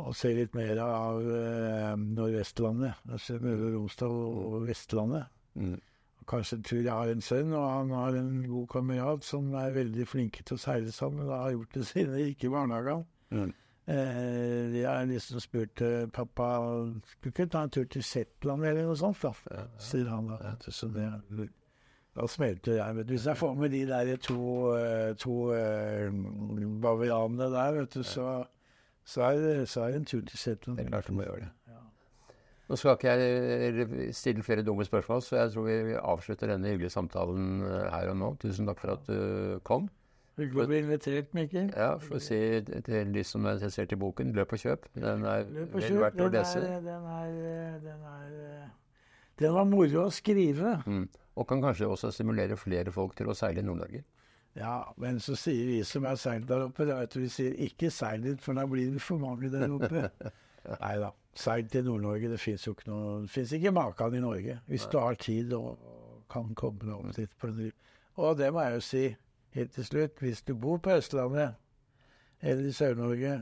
å 0.00 0.12
se 0.16 0.32
litt 0.36 0.54
mer 0.56 0.78
av 0.80 1.20
eh, 1.20 1.94
Nordvestlandet. 2.00 3.02
Altså 3.12 3.36
Møre 3.42 3.68
og 3.68 3.74
Romsdal 3.76 4.14
og 4.16 4.68
Vestlandet. 4.68 5.32
Mm. 5.54 5.80
Kanskje 6.28 6.56
en 6.56 6.62
tur 6.64 6.78
jeg 6.78 6.92
har 6.92 7.10
en 7.12 7.24
sønn, 7.24 7.52
og 7.52 7.66
han 7.66 7.90
har 7.96 8.16
en 8.16 8.36
god 8.48 8.68
kamerat 8.72 9.26
som 9.26 9.50
er 9.58 9.74
veldig 9.74 10.06
flinke 10.08 10.44
til 10.46 10.56
å 10.56 10.62
seile 10.64 10.94
sammen. 10.94 11.26
og 11.28 11.34
har 11.36 11.56
gjort 11.56 11.74
det 11.74 11.88
siden 11.90 12.16
jeg 12.16 12.32
gikk 12.32 12.48
i 12.48 12.54
barnehagen. 12.56 13.04
Mm. 13.32 13.52
Eh, 13.92 14.72
de 14.72 14.84
har 14.86 15.04
liksom 15.10 15.40
spurt 15.42 15.80
eh, 15.82 16.06
pappa 16.06 16.46
skulle 17.10 17.32
ikke 17.34 17.48
ta 17.50 17.64
en 17.66 17.72
tur 17.74 17.84
til 17.90 18.04
Shetland 18.06 18.64
eller 18.64 18.86
noe 18.86 18.96
sånt, 18.96 19.18
da. 19.24 19.66
Sier 19.82 20.08
han 20.08 20.30
da. 20.30 20.54
Så 20.70 20.88
det, 20.94 21.08
da 22.16 22.26
smelter 22.28 22.74
jeg. 22.76 22.94
Men. 22.94 23.06
Hvis 23.08 23.26
jeg 23.26 23.36
får 23.40 23.54
med 23.54 23.70
de 23.72 23.86
der 23.88 24.16
to, 24.16 24.40
eh, 24.76 25.14
to 25.16 25.36
uh, 25.52 26.12
bavianene 26.82 27.48
der, 27.54 27.72
vet 27.78 27.94
du, 27.94 28.02
så, 28.02 28.44
så, 29.04 29.22
er, 29.22 29.38
det- 29.40 29.68
så 29.68 29.80
er 29.86 29.86
det 29.94 29.96
en 29.96 30.04
tur 30.04 30.20
til 30.28 30.38
Setland. 30.38 30.78
Det 30.78 30.86
er 30.86 30.90
klart 30.90 31.06
du 31.08 31.12
må 31.16 31.22
gjøre 31.22 31.40
det. 31.46 31.48
Ja. 31.68 31.78
Nå 32.68 32.76
skal 32.76 32.90
ikke 32.96 33.14
jeg 33.16 34.14
stille 34.14 34.42
flere 34.42 34.62
dumme 34.62 34.84
spørsmål, 34.84 35.22
så 35.22 35.36
jeg 35.36 35.52
tror 35.52 35.62
vi 35.66 35.96
avslutter 35.98 36.46
denne 36.52 36.68
hyggelige 36.68 36.90
samtalen 36.90 37.62
eh, 37.62 37.88
her 37.90 38.08
og 38.12 38.16
nå. 38.16 38.34
Tusen 38.44 38.66
takk 38.68 38.80
for 38.80 38.92
at 38.98 39.08
du 39.08 39.58
kom. 39.64 39.88
Hyggelig 40.38 40.62
å 40.64 40.66
bli 40.70 40.78
invitert, 40.80 41.34
Mikkel. 41.36 41.66
Ja, 41.76 41.90
For 42.00 42.16
å 42.16 42.20
si 42.24 42.36
til 42.64 43.10
de 43.12 43.24
som 43.28 43.44
er 43.44 43.58
interessert 43.58 43.92
i 43.92 43.98
boken, 44.00 44.30
løp 44.32 44.52
og 44.56 44.62
kjøp. 44.62 44.86
Den 44.96 45.26
er 45.28 45.42
Løp 45.44 45.74
og 45.74 45.80
vel 45.80 45.88
kjøp. 45.90 45.98
verdt 46.06 46.20
å 46.24 46.28
Den 46.28 46.38
lese. 46.38 46.62
er, 46.64 46.80
den 46.86 47.10
er, 47.16 47.74
den 47.84 48.06
er 48.14 48.70
Den 49.40 49.54
var 49.56 49.68
moro 49.68 50.06
å 50.06 50.12
skrive. 50.12 50.78
Mm. 50.86 51.06
Og 51.40 51.48
kan 51.48 51.62
kanskje 51.64 51.88
også 51.88 52.10
stimulere 52.12 52.58
flere 52.60 52.92
folk 52.92 53.16
til 53.16 53.30
å 53.32 53.36
seile 53.36 53.62
i 53.62 53.66
Nord-Norge. 53.66 54.02
Ja, 54.58 54.82
men 55.00 55.20
så 55.20 55.32
sier 55.38 55.64
vi 55.70 55.78
som 55.88 56.04
har 56.04 56.18
seilt 56.20 56.44
der 56.50 56.66
oppe, 56.66 56.84
at 56.92 57.16
vi 57.16 57.30
sier 57.32 57.56
ikke 57.64 57.88
seil 57.90 58.20
dit, 58.24 58.40
for 58.40 58.58
da 58.58 58.66
blir 58.68 58.92
det 58.92 59.00
for 59.00 59.22
mange 59.22 59.48
der 59.52 59.72
oppe. 59.72 60.10
Nei 60.84 60.94
da. 61.00 61.08
Seil 61.34 61.64
til 61.72 61.86
Nord-Norge. 61.88 62.28
Det 62.28 62.40
fins 62.40 62.66
jo 62.66 62.74
ikke 62.76 62.90
noe 62.90 63.22
Det 63.22 63.32
fins 63.32 63.54
ikke 63.56 63.72
maken 63.72 64.18
i 64.18 64.20
Norge. 64.20 64.58
Hvis 64.68 64.84
du 64.92 64.98
har 65.00 65.16
tid 65.16 65.54
og, 65.56 65.80
kan 66.32 66.54
komme 66.56 66.80
deg 66.80 66.92
opp 66.94 67.16
dit. 67.16 67.32
på 67.40 67.48
en 67.48 67.72
Og 68.16 68.38
det 68.38 68.52
må 68.52 68.62
jeg 68.64 68.74
jo 68.74 68.84
si 68.86 69.02
helt 69.56 69.72
til 69.72 69.84
slutt. 69.84 70.20
Hvis 70.20 70.42
du 70.42 70.54
bor 70.54 70.78
på 70.78 70.94
Østlandet 70.96 71.54
eller 72.42 72.68
i 72.68 72.72
Sør-Norge, 72.72 73.34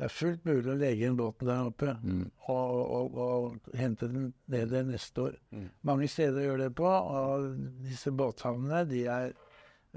det 0.00 0.06
er 0.06 0.12
fullt 0.16 0.46
mulig 0.48 0.70
å 0.72 0.78
legge 0.80 1.08
inn 1.10 1.16
båten 1.18 1.48
der 1.50 1.66
oppe 1.68 1.90
Mm. 2.00 2.22
og, 2.48 2.76
og, 2.96 3.16
og 3.20 3.74
hente 3.76 4.06
den 4.08 4.30
ned 4.48 4.70
der 4.72 4.86
neste 4.88 5.26
år. 5.26 5.34
Mm. 5.52 5.66
Mange 5.84 6.08
steder 6.08 6.46
gjør 6.46 6.62
det 6.62 6.68
på, 6.78 6.88
og 6.88 7.50
disse 7.84 8.08
båthavnene 8.16 8.80
de 8.88 9.02
er 9.12 9.34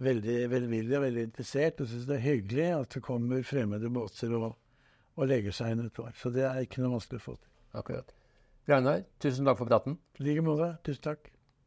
veldig 0.03 0.35
velvillige 0.51 0.99
og 0.99 1.05
veldig 1.05 1.23
interessert 1.29 1.79
og 1.79 1.87
syns 1.87 2.09
det 2.09 2.17
er 2.17 2.25
hyggelig 2.25 2.67
at 2.81 2.97
det 2.97 3.03
kommer 3.05 3.47
fremmede 3.47 3.93
båter 3.95 4.35
og, 4.35 4.57
og 5.15 5.31
legger 5.31 5.55
seg 5.55 5.71
inn 5.71 5.85
et 5.85 6.03
år. 6.03 6.11
Så 6.19 6.33
det 6.35 6.43
er 6.49 6.59
ikke 6.65 6.83
noe 6.83 6.97
vanskelig 6.97 7.21
å 7.21 7.27
få 7.29 7.37
til. 7.37 7.53
Akkurat. 7.79 8.13
Ragnar, 8.67 9.05
tusen 9.23 9.47
takk 9.47 9.61
for 9.63 9.71
praten. 9.71 9.97
I 10.19 10.27
like 10.27 10.43
måte. 10.43 10.73
Tusen 10.83 11.07
takk. 11.07 11.31